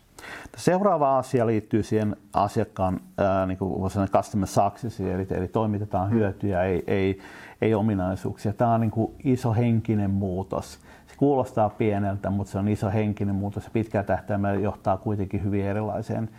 [0.57, 6.63] Seuraava asia liittyy siihen asiakkaan ää, niin kuin sanoa, customer success, eli, eli toimitetaan hyötyjä,
[6.63, 7.19] ei, ei,
[7.63, 8.53] ei ominaisuuksia.
[8.53, 10.79] Tämä on niin kuin iso henkinen muutos.
[11.07, 15.65] Se kuulostaa pieneltä, mutta se on iso henkinen muutos ja pitkällä tähtäimellä johtaa kuitenkin hyvin
[15.65, 16.31] erilaiseen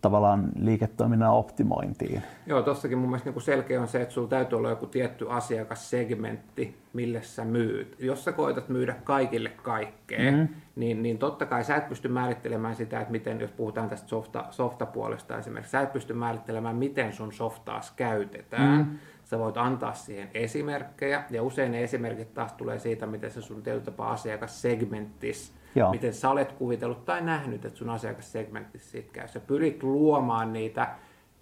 [0.00, 2.22] tavallaan liiketoiminnan optimointiin.
[2.46, 6.78] Joo, tossakin mun mielestä niin selkeä on se, että sulla täytyy olla joku tietty asiakassegmentti,
[6.92, 7.96] mille sä myyt.
[7.98, 10.48] Jos sä koetat myydä kaikille kaikkea, mm-hmm.
[10.76, 14.44] niin, niin totta kai sä et pysty määrittelemään sitä, että miten, jos puhutaan tästä softa,
[14.50, 18.78] softapuolesta esimerkiksi, sä et pysty määrittelemään, miten sun softaas käytetään.
[18.78, 18.98] Mm-hmm.
[19.24, 23.62] Sä voit antaa siihen esimerkkejä, ja usein ne esimerkit taas tulee siitä, miten se sun
[23.62, 25.90] tietyllä tapaa asiakassegmenttis Joo.
[25.90, 29.28] miten sä olet kuvitellut tai nähnyt, että sun asiakassegmentissä siitä käy.
[29.28, 30.88] Sä pyrit luomaan niitä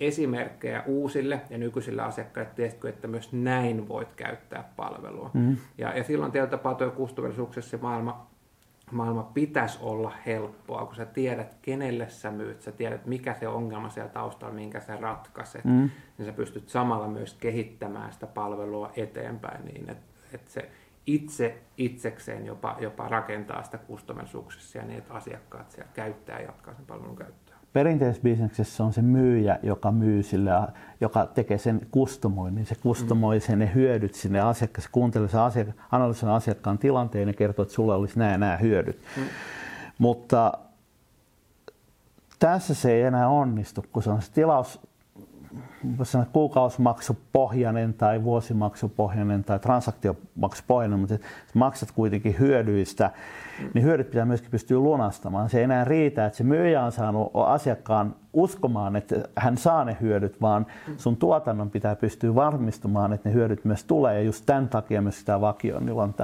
[0.00, 5.30] esimerkkejä uusille ja nykyisille asiakkaille, tiesitkö, että myös näin voit käyttää palvelua.
[5.34, 5.56] Mm.
[5.78, 8.26] Ja, ja silloin tietyllä tapaa tuo kustoversuksessa se maailma,
[8.90, 13.88] maailma pitäisi olla helppoa, kun sä tiedät, kenelle sä myyt, sä tiedät, mikä se ongelma
[13.88, 15.90] siellä taustalla, minkä sä ratkaiset, mm.
[16.18, 20.70] niin sä pystyt samalla myös kehittämään sitä palvelua eteenpäin niin, että, että se
[21.08, 26.74] itse itsekseen jopa, jopa rakentaa sitä customer successia niin, että asiakkaat siellä käyttää ja jatkaa
[26.74, 27.56] sen palvelun käyttöä.
[27.72, 30.50] Perinteisessä bisneksessä on se myyjä, joka myy sille,
[31.00, 32.66] joka tekee sen kustomoinnin.
[32.66, 37.34] Se kustomoi sen ne hyödyt sinne asiakkaan, se kuuntelee sen asiakkaan, analysoi asiakkaan tilanteen ja
[37.34, 39.00] kertoo, että sulla olisi nämä nämä hyödyt.
[39.16, 39.22] Mm.
[39.98, 40.52] Mutta
[42.38, 44.80] tässä se ei enää onnistu, kun se on se tilaus,
[46.02, 51.18] sanoa, kuukausimaksupohjainen tai vuosimaksupohjainen tai transaktiomaksupohjainen, mutta
[51.54, 53.10] maksat kuitenkin hyödyistä,
[53.74, 55.50] niin hyödyt pitää myöskin pystyä lunastamaan.
[55.50, 59.96] Se ei enää riitä, että se myyjä on saanut asiakkaan uskomaan, että hän saa ne
[60.00, 64.14] hyödyt, vaan sun tuotannon pitää pystyä varmistumaan, että ne hyödyt myös tulee.
[64.14, 66.14] Ja just tämän takia myös sitä vakioinnilla on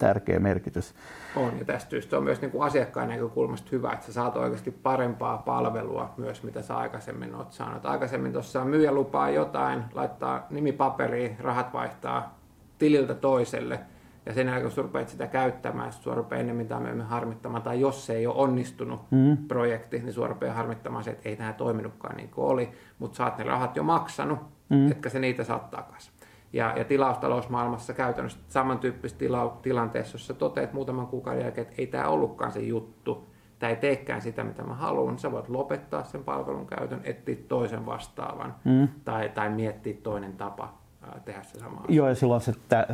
[0.00, 0.94] tärkeä merkitys.
[1.36, 4.70] On, ja tästä syystä on myös niin kuin asiakkaan näkökulmasta hyvä, että sä saat oikeasti
[4.70, 7.86] parempaa palvelua myös, mitä sä aikaisemmin oot saanut.
[7.86, 12.38] Aikaisemmin tuossa myyjä lupaa jotain, laittaa nimi paperiin, rahat vaihtaa
[12.78, 13.80] tililtä toiselle,
[14.26, 17.80] ja sen jälkeen, kun sä rupeat sitä käyttämään, sua rupeaa ennemmin tai myöhemmin harmittamaan, tai
[17.80, 19.36] jos se ei ole onnistunut mm.
[19.36, 23.24] projekti, niin sua rupeaa harmittamaan se, että ei tämä toiminutkaan niin kuin oli, mutta sä
[23.24, 24.38] oot ne rahat jo maksanut,
[24.68, 24.90] mm.
[24.90, 26.09] etkä se niitä saat takaisin.
[26.52, 32.08] Ja, ja tilaustalousmaailmassa käytännössä samantyyppisessä tila, tilanteessa, jossa toteat muutaman kuukauden jälkeen, että ei tämä
[32.08, 33.26] ollutkaan se juttu,
[33.58, 37.86] tämä ei teekään sitä, mitä mä haluan, sä voit lopettaa sen palvelun käytön, etsiä toisen
[37.86, 38.88] vastaavan mm.
[39.04, 40.80] tai, tai miettiä toinen tapa
[41.24, 41.84] tehdä se sama.
[41.88, 42.86] Joo, ja silloin se, että,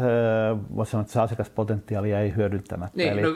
[0.77, 2.97] voisi sanoa, että se asiakaspotentiaali ei hyödyntämättä.
[2.97, 3.31] Niin, Eli no,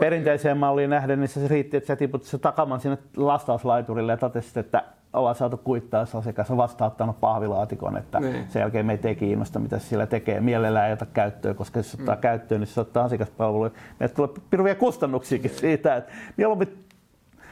[0.00, 4.56] perinteiseen malliin nähden, niin se riitti, että sä tiput se takaman sinne lastauslaiturille ja totesit,
[4.56, 4.84] että
[5.14, 8.46] ollaan saatu kuittaa, jos asiakas on vastaanottanut pahvilaatikon, että niin.
[8.48, 10.40] sen jälkeen meitä ei kiinnosta, mitä se siellä tekee.
[10.40, 12.20] Mielellään ei ota käyttöön, koska jos ottaa mm.
[12.20, 13.70] käyttöön, niin se ottaa asiakaspalveluja.
[14.00, 15.60] Meille tulee pirviä kustannuksiakin niin.
[15.60, 16.84] siitä, että mieluummin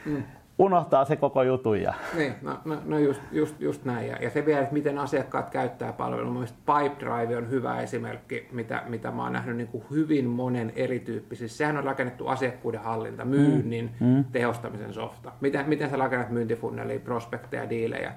[0.05, 0.23] mm
[0.59, 1.81] unohtaa se koko jutun.
[1.81, 1.93] Ja...
[2.17, 4.07] Niin, no, no, no just, just, just näin.
[4.07, 6.31] Ja, ja se vielä, että miten asiakkaat käyttää palvelua.
[6.31, 11.57] Mielestäni Pipedrive on hyvä esimerkki, mitä, mitä mä oon nähnyt niin kuin hyvin monen erityyppisissä.
[11.57, 14.07] Sehän on rakennettu asiakkuuden hallinta, myynnin, mm.
[14.07, 14.23] mm.
[14.31, 15.31] tehostamisen softa.
[15.41, 18.13] Miten, miten sä rakennat myyntifunnelia, prospekteja, diilejä,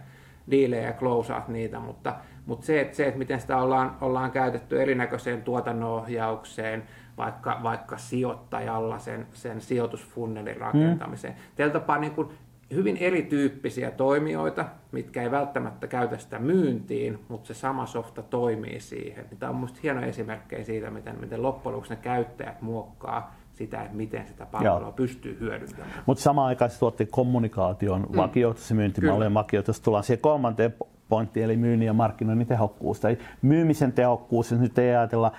[0.51, 2.15] diilejä ja closeat niitä, mutta,
[2.47, 6.83] mutta se, että, se, että miten sitä ollaan, ollaan käytetty erinäköiseen tuotannonohjaukseen,
[7.19, 11.35] vaikka, vaikka sijoittajalla sen, sen sijoitusfunnelin rakentamiseen.
[11.35, 11.41] Mm.
[11.57, 12.29] Teillä tapaa niin kuin
[12.75, 19.25] hyvin erityyppisiä toimijoita, mitkä ei välttämättä käytä sitä myyntiin, mutta se sama softa toimii siihen.
[19.39, 23.97] Tämä on minusta hieno esimerkkejä siitä, miten, miten loppujen lopuksi ne käyttäjät muokkaa sitä, että
[23.97, 24.93] miten sitä palvelua Joo.
[24.93, 25.91] pystyy hyödyntämään.
[26.07, 28.17] Mutta samaan aikaan se tuotti kommunikaation mm.
[28.17, 29.81] vakioituisen myyntimallien vakioitus.
[29.81, 30.75] Tullaan siihen kolmanteen
[31.09, 33.01] pointtiin, eli myynnin ja markkinoinnin tehokkuus.
[33.01, 35.33] Tai myymisen tehokkuus, jos nyt ei ajatella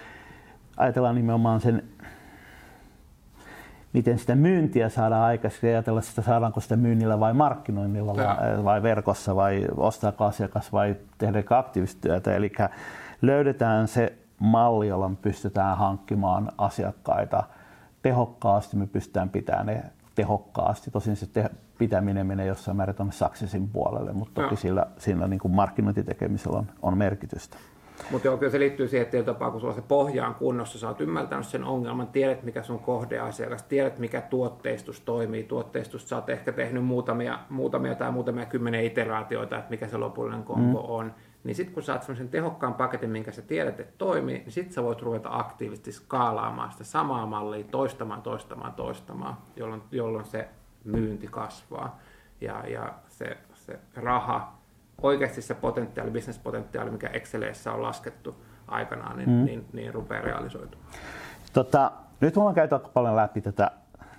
[0.77, 1.83] ajatellaan nimenomaan sen,
[3.93, 9.35] miten sitä myyntiä saadaan aikaisemmin, ajatella sitä saadaanko sitä myynnillä vai markkinoinnilla vai, vai verkossa
[9.35, 12.35] vai ostaako asiakas vai tehdäänkö aktiivista työtä.
[12.35, 12.51] Eli
[13.21, 17.43] löydetään se malli, jolla me pystytään hankkimaan asiakkaita
[18.01, 19.83] tehokkaasti, me pystytään pitämään ne
[20.15, 20.91] tehokkaasti.
[20.91, 25.39] Tosin se te- pitäminen menee jossain määrin tuonne Successin puolelle, mutta toki sillä, sillä niin
[25.39, 27.57] kuin markkinointitekemisellä on, on merkitystä.
[28.11, 30.87] Mutta joo, kyllä se liittyy siihen, että tapaa, kun sulla se pohja on kunnossa, sä
[30.87, 36.29] oot ymmärtänyt sen ongelman, tiedät mikä sun kohdeasiakas, tiedät mikä tuotteistus toimii, tuotteistusta sä oot
[36.29, 40.89] ehkä tehnyt muutamia, muutamia tai muutamia kymmenen iteraatioita, että mikä se lopullinen kombo mm.
[40.89, 44.73] on, niin sitten kun saat sellaisen tehokkaan paketin, minkä sä tiedät, että toimii, niin sitten
[44.73, 50.47] sä voit ruveta aktiivisesti skaalaamaan sitä samaa mallia, toistamaan, toistamaan, toistamaan, jolloin, jolloin se
[50.83, 51.99] myynti kasvaa
[52.41, 54.56] ja, ja se, se raha
[55.01, 58.35] oikeasti se potentiaali, bisnespotentiaali, mikä Excelissä on laskettu
[58.67, 59.45] aikanaan, niin, mm.
[59.45, 60.89] niin, niin rupeaa realisoitumaan.
[61.53, 61.91] Tota,
[62.21, 63.71] nyt me ollaan käyty aika paljon läpi tätä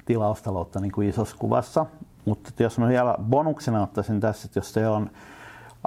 [0.05, 1.87] tilaustaloutta niin kuin isossa kuvassa,
[2.25, 5.11] mutta jos mä vielä bonuksena ottaisin tässä, että jos se on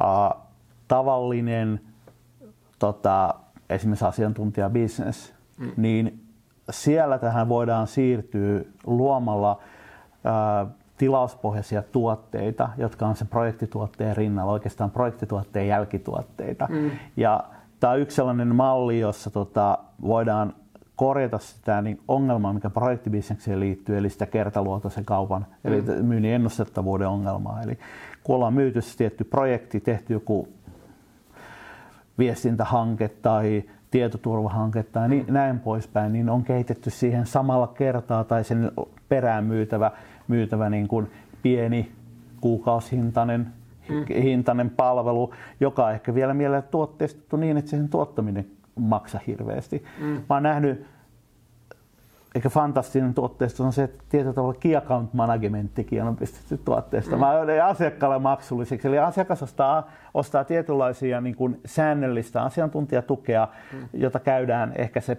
[0.02, 0.42] uh,
[0.88, 1.82] tavallinen
[2.80, 3.34] tota,
[3.70, 5.72] esimerkiksi asiantuntijabisnes, mm.
[5.78, 6.26] niin
[6.70, 15.68] siellä tähän voidaan siirtyä luomalla uh, tilauspohjaisia tuotteita, jotka on sen projektituotteen rinnalla, oikeastaan projektituotteen
[15.68, 16.68] jälkituotteita.
[16.70, 16.91] Mm.
[17.18, 17.43] Ja
[17.80, 20.54] tämä on yksi sellainen malli, jossa tota, voidaan
[20.95, 25.74] korjata sitä niin ongelmaa, mikä projektibisnekseen liittyy, eli sitä kertaluotoisen kaupan, mm.
[25.74, 27.62] eli myynnin ennustettavuuden ongelmaa.
[27.62, 27.80] Eli
[28.24, 30.47] kun ollaan myyty se tietty projekti, tehty joku
[32.18, 35.34] viestintähanke tai tietoturvahanke tai niin, mm.
[35.34, 38.72] näin poispäin, niin on kehitetty siihen samalla kertaa tai sen
[39.10, 39.91] perään myytävä
[40.32, 41.11] myytävä niin kuin
[41.41, 41.91] pieni
[42.41, 43.47] kuukausihintainen
[43.89, 44.05] mm.
[44.21, 49.84] hintainen palvelu, joka on ehkä vielä mielellä tuotteistettu niin, että sen tuottaminen maksa hirveästi.
[49.99, 50.05] Mm.
[50.05, 50.86] Mä oon nähnyt,
[52.36, 57.15] eikä fantastinen tuotteista on se, että tietyllä tavalla key account managementtikin on pistetty tuotteesta.
[57.15, 57.19] Mm.
[57.19, 58.88] Mä olen asiakkaalle maksulliseksi.
[58.88, 63.79] Eli asiakas ostaa, ostaa tietynlaisia niin kuin säännöllistä asiantuntijatukea, mm.
[63.93, 65.17] jota käydään ehkä se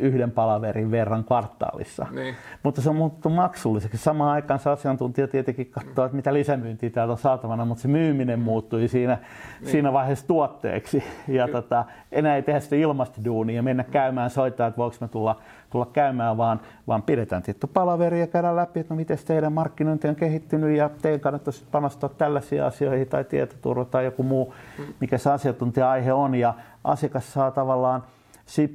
[0.00, 2.06] yhden palaverin verran kvartaalissa.
[2.10, 2.34] Niin.
[2.62, 3.98] Mutta se on muuttu maksulliseksi.
[3.98, 8.40] Samaan aikaan se asiantuntija tietenkin katsoo, että mitä lisämyyntiä täällä on saatavana, mutta se myyminen
[8.40, 9.18] muuttui siinä,
[9.60, 9.70] niin.
[9.70, 11.04] siinä vaiheessa tuotteeksi.
[11.28, 15.36] Ja tota, enää ei tehdä sitä ilmastoduunia ja mennä käymään soittaa, että voiko me tulla,
[15.70, 20.08] tulla käymään, vaan, vaan pidetään tietty palaveri ja käydään läpi, että no miten teidän markkinointi
[20.08, 24.84] on kehittynyt ja teidän kannattaisi panostaa tällaisiin asioihin tai tietoturva tai joku muu, mm.
[25.00, 26.34] mikä se asiantuntija-aihe on.
[26.34, 28.02] Ja asiakas saa tavallaan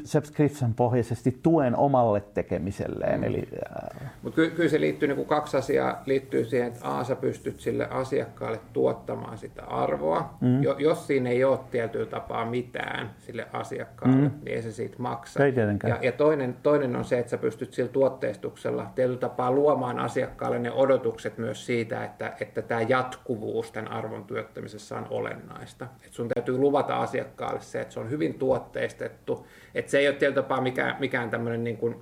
[0.05, 3.19] subscription pohjaisesti tuen omalle tekemiselleen.
[3.19, 3.23] Mm.
[3.23, 3.47] Eli,
[4.01, 4.11] äh...
[4.21, 6.01] Mutta ky- kyllä se liittyy niin kuin kaksi asiaa.
[6.05, 10.37] Liittyy siihen, että A, sä pystyt sille asiakkaalle tuottamaan sitä arvoa.
[10.41, 10.63] Mm.
[10.63, 14.31] Jo, jos siinä ei ole tietyllä tapaa mitään sille asiakkaalle, mm.
[14.43, 15.45] niin ei se siitä maksa.
[15.45, 15.91] Ei tietenkään.
[15.91, 20.59] Ja, ja toinen, toinen on se, että sä pystyt sillä tuotteistuksella tietyllä tapaa luomaan asiakkaalle
[20.59, 25.87] ne odotukset myös siitä, että, että tämä jatkuvuus tämän arvon työttämisessä on olennaista.
[26.05, 29.45] Et sun täytyy luvata asiakkaalle se, että se on hyvin tuotteistettu,
[29.75, 31.95] että se ei ole tietyllä tapaa mikään, mikään tämmöinen niin kuin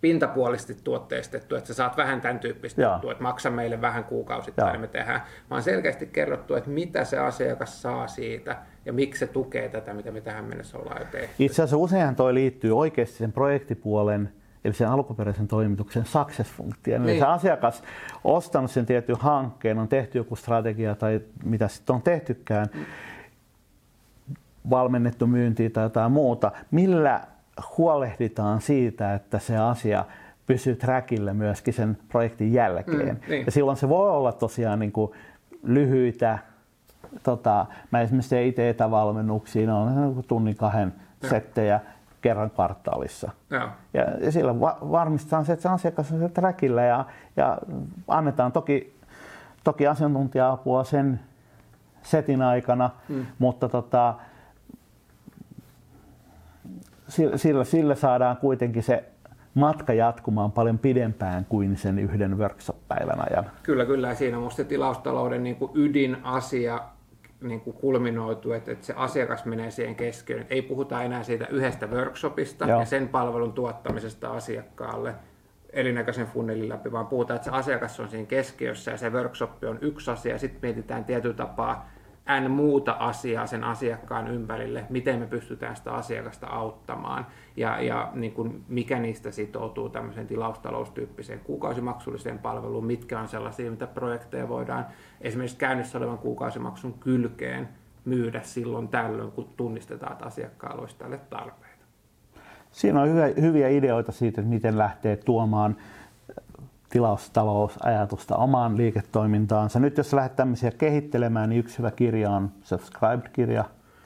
[0.00, 4.78] pintapuolisesti tuotteistettu, että sä saat vähän tämän tyyppistä juttua, että maksa meille vähän kuukausittain ja
[4.78, 9.68] me tehdään, vaan selkeästi kerrottu, että mitä se asiakas saa siitä ja miksi se tukee
[9.68, 11.44] tätä, mitä me tähän mennessä ollaan jo tehty.
[11.44, 14.32] Itse asiassa useinhan toi liittyy oikeasti sen projektipuolen
[14.64, 17.02] eli sen alkuperäisen toimituksen success-funktioon.
[17.02, 17.08] Niin.
[17.08, 17.82] Eli se asiakas
[18.24, 22.84] ostanut sen tietyn hankkeen, on tehty joku strategia tai mitä sitten on tehtykään, mm
[24.70, 26.52] valmennettu myyntiä tai jotain muuta.
[26.70, 27.20] Millä
[27.78, 30.04] huolehditaan siitä, että se asia
[30.46, 33.14] pysyy trackille myöskin sen projektin jälkeen.
[33.14, 33.46] Mm, niin.
[33.46, 35.12] Ja silloin se voi olla tosiaan niin kuin
[35.62, 36.38] lyhyitä,
[37.22, 41.28] tota, mä esimerkiksi tein itse etävalmennuksia, on tunnin kahden ja.
[41.28, 41.80] settejä
[42.20, 43.30] kerran kvartaalissa.
[43.50, 47.04] Ja, ja, ja sillä va- varmistetaan se, että se asiakas on trackillä ja,
[47.36, 47.58] ja
[48.08, 48.94] annetaan toki,
[49.64, 51.20] toki asiantuntija-apua sen
[52.02, 53.26] setin aikana, mm.
[53.38, 54.14] mutta tota,
[57.08, 59.04] sillä, sillä saadaan kuitenkin se
[59.54, 63.50] matka jatkumaan paljon pidempään kuin sen yhden workshop-päivän ajan.
[63.62, 64.14] Kyllä, kyllä.
[64.14, 66.80] Siinä on tilaustalouden niin kuin ydinasia
[67.40, 70.46] niin kuin kulminoitu, että, että se asiakas menee siihen keskiöön.
[70.50, 72.80] Ei puhuta enää siitä yhdestä workshopista Joo.
[72.80, 75.14] ja sen palvelun tuottamisesta asiakkaalle
[75.72, 79.78] erinäköisen funnelin läpi, vaan puhutaan, että se asiakas on siinä keskiössä ja se workshop on
[79.80, 81.90] yksi asia ja sitten mietitään tietyllä tapaa
[82.40, 87.26] n muuta asiaa sen asiakkaan ympärille, miten me pystytään sitä asiakasta auttamaan
[87.56, 93.86] ja, ja niin kuin mikä niistä sitoutuu tämmöiseen tilaustaloustyyppiseen kuukausimaksulliseen palveluun, mitkä on sellaisia, mitä
[93.86, 94.86] projekteja voidaan
[95.20, 97.68] esimerkiksi käynnissä olevan kuukausimaksun kylkeen
[98.04, 101.84] myydä silloin tällöin, kun tunnistetaan, että asiakkaalla olisi tälle tarpeita.
[102.70, 103.08] Siinä on
[103.40, 105.76] hyviä ideoita siitä, että miten lähtee tuomaan
[106.88, 109.80] tilaustalousajatusta omaan liiketoimintaansa.
[109.80, 113.64] Nyt jos lähdet tämmöisiä kehittelemään, niin yksi hyvä kirja on Subscribed-kirja.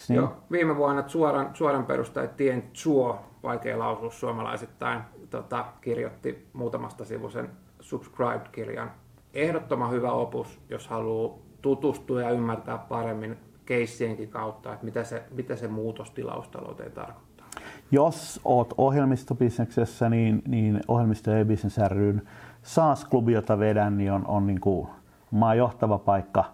[0.09, 0.17] Niin?
[0.17, 7.51] Joo, viime vuonna suoran, suoran perustaja Tien Chuo, vaikea lausua suomalaisittain, tota, kirjoitti muutamasta sivuisen
[7.81, 8.91] Subscribed-kirjan.
[9.35, 15.57] Ehdottoman hyvä opus, jos haluaa tutustua ja ymmärtää paremmin keissienkin kautta, että mitä se, mitä
[15.57, 17.47] se muutos tilaustalouteen tarkoittaa.
[17.91, 22.23] Jos olet ohjelmistobisneksessä, niin, niin ohjelmisto ja business ryn
[22.63, 24.89] SaaS-klubi, jota vedän, niin on, on niin kuin
[25.31, 26.45] maan johtava paikka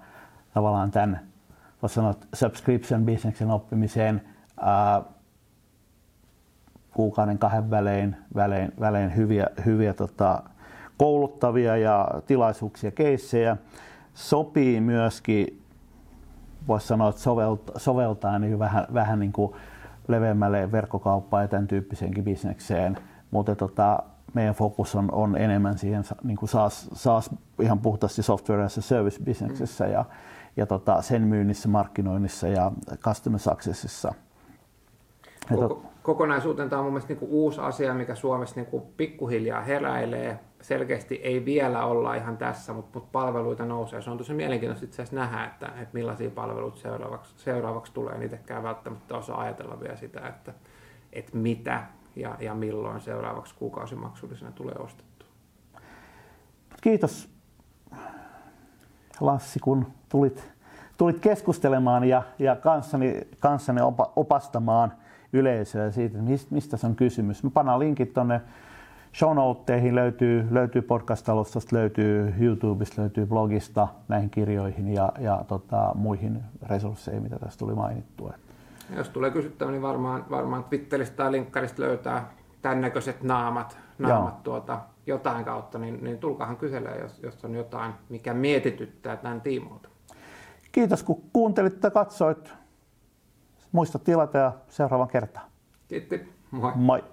[0.55, 1.29] tavallaan tämän
[1.83, 4.23] voisi sanoa, subscription businessin oppimiseen
[4.61, 5.03] ää,
[6.95, 10.43] kuukauden kahden välein, välein, välein hyviä, hyviä tota,
[10.97, 13.57] kouluttavia ja tilaisuuksia, keissejä.
[14.15, 15.63] Sopii myöskin,
[16.69, 19.53] voisi sanoa, että soveltaa, soveltaa niin vähän, vähän niin kuin
[20.09, 22.99] leveämmälle verkkokauppaan ja tämän tyyppiseenkin bisnekseen.
[23.31, 24.03] Mutta tota,
[24.35, 27.31] meidän fokus on, on enemmän siihen niin kuin SaaS, SaaS,
[27.63, 29.93] ihan puhtaasti software as a service bisneksessä mm.
[29.93, 30.05] ja,
[30.57, 34.15] ja tota, sen myynnissä, markkinoinnissa ja customer successissa.
[35.49, 39.63] Koko, kokonaisuuteen tämä on mun mielestä niin kuin uusi asia, mikä Suomessa niin kuin pikkuhiljaa
[39.63, 40.39] heräilee.
[40.63, 44.03] Selkeästi ei vielä olla ihan tässä, mutta, mutta palveluita nousee.
[44.03, 48.15] Se on tosi mielenkiintoista itse asiassa nähdä, että, että millaisia palveluita seuraavaksi, seuraavaksi tulee.
[48.15, 50.55] En itsekään välttämättä osaa ajatella vielä sitä, että,
[51.13, 51.83] että mitä
[52.21, 55.27] ja, ja milloin seuraavaksi kuukausimaksullisena tulee ostettu.
[56.81, 57.29] Kiitos
[59.21, 60.51] Lassi, kun tulit,
[60.99, 64.93] tulit keskustelemaan ja, ja kanssani, kanssani opa, opastamaan
[65.33, 66.19] yleisöä siitä,
[66.51, 67.43] mistä, se on kysymys.
[67.43, 68.41] Mä panan linkit tuonne
[69.15, 69.37] show
[69.93, 77.39] löytyy, löytyy podcast-alustosta, löytyy YouTubesta, löytyy blogista näihin kirjoihin ja, ja tota, muihin resursseihin, mitä
[77.39, 78.35] tässä tuli mainittua.
[78.97, 82.31] Jos tulee kysyttävä, niin varmaan, varmaan Twitteristä tai linkkarista löytää
[82.63, 87.93] tämän näköiset naamat, naamat tuota, jotain kautta, niin, niin tulkaahan kyselee, jos, jos on jotain,
[88.09, 89.89] mikä mietityttää tämän tiimoilta.
[90.73, 92.55] Kiitos kun kuuntelit ja katsoit.
[93.73, 95.47] Muista tilata ja seuraavan kertaan.
[95.89, 96.33] Kiitti.
[96.51, 96.73] Moi.
[96.75, 97.05] Moi.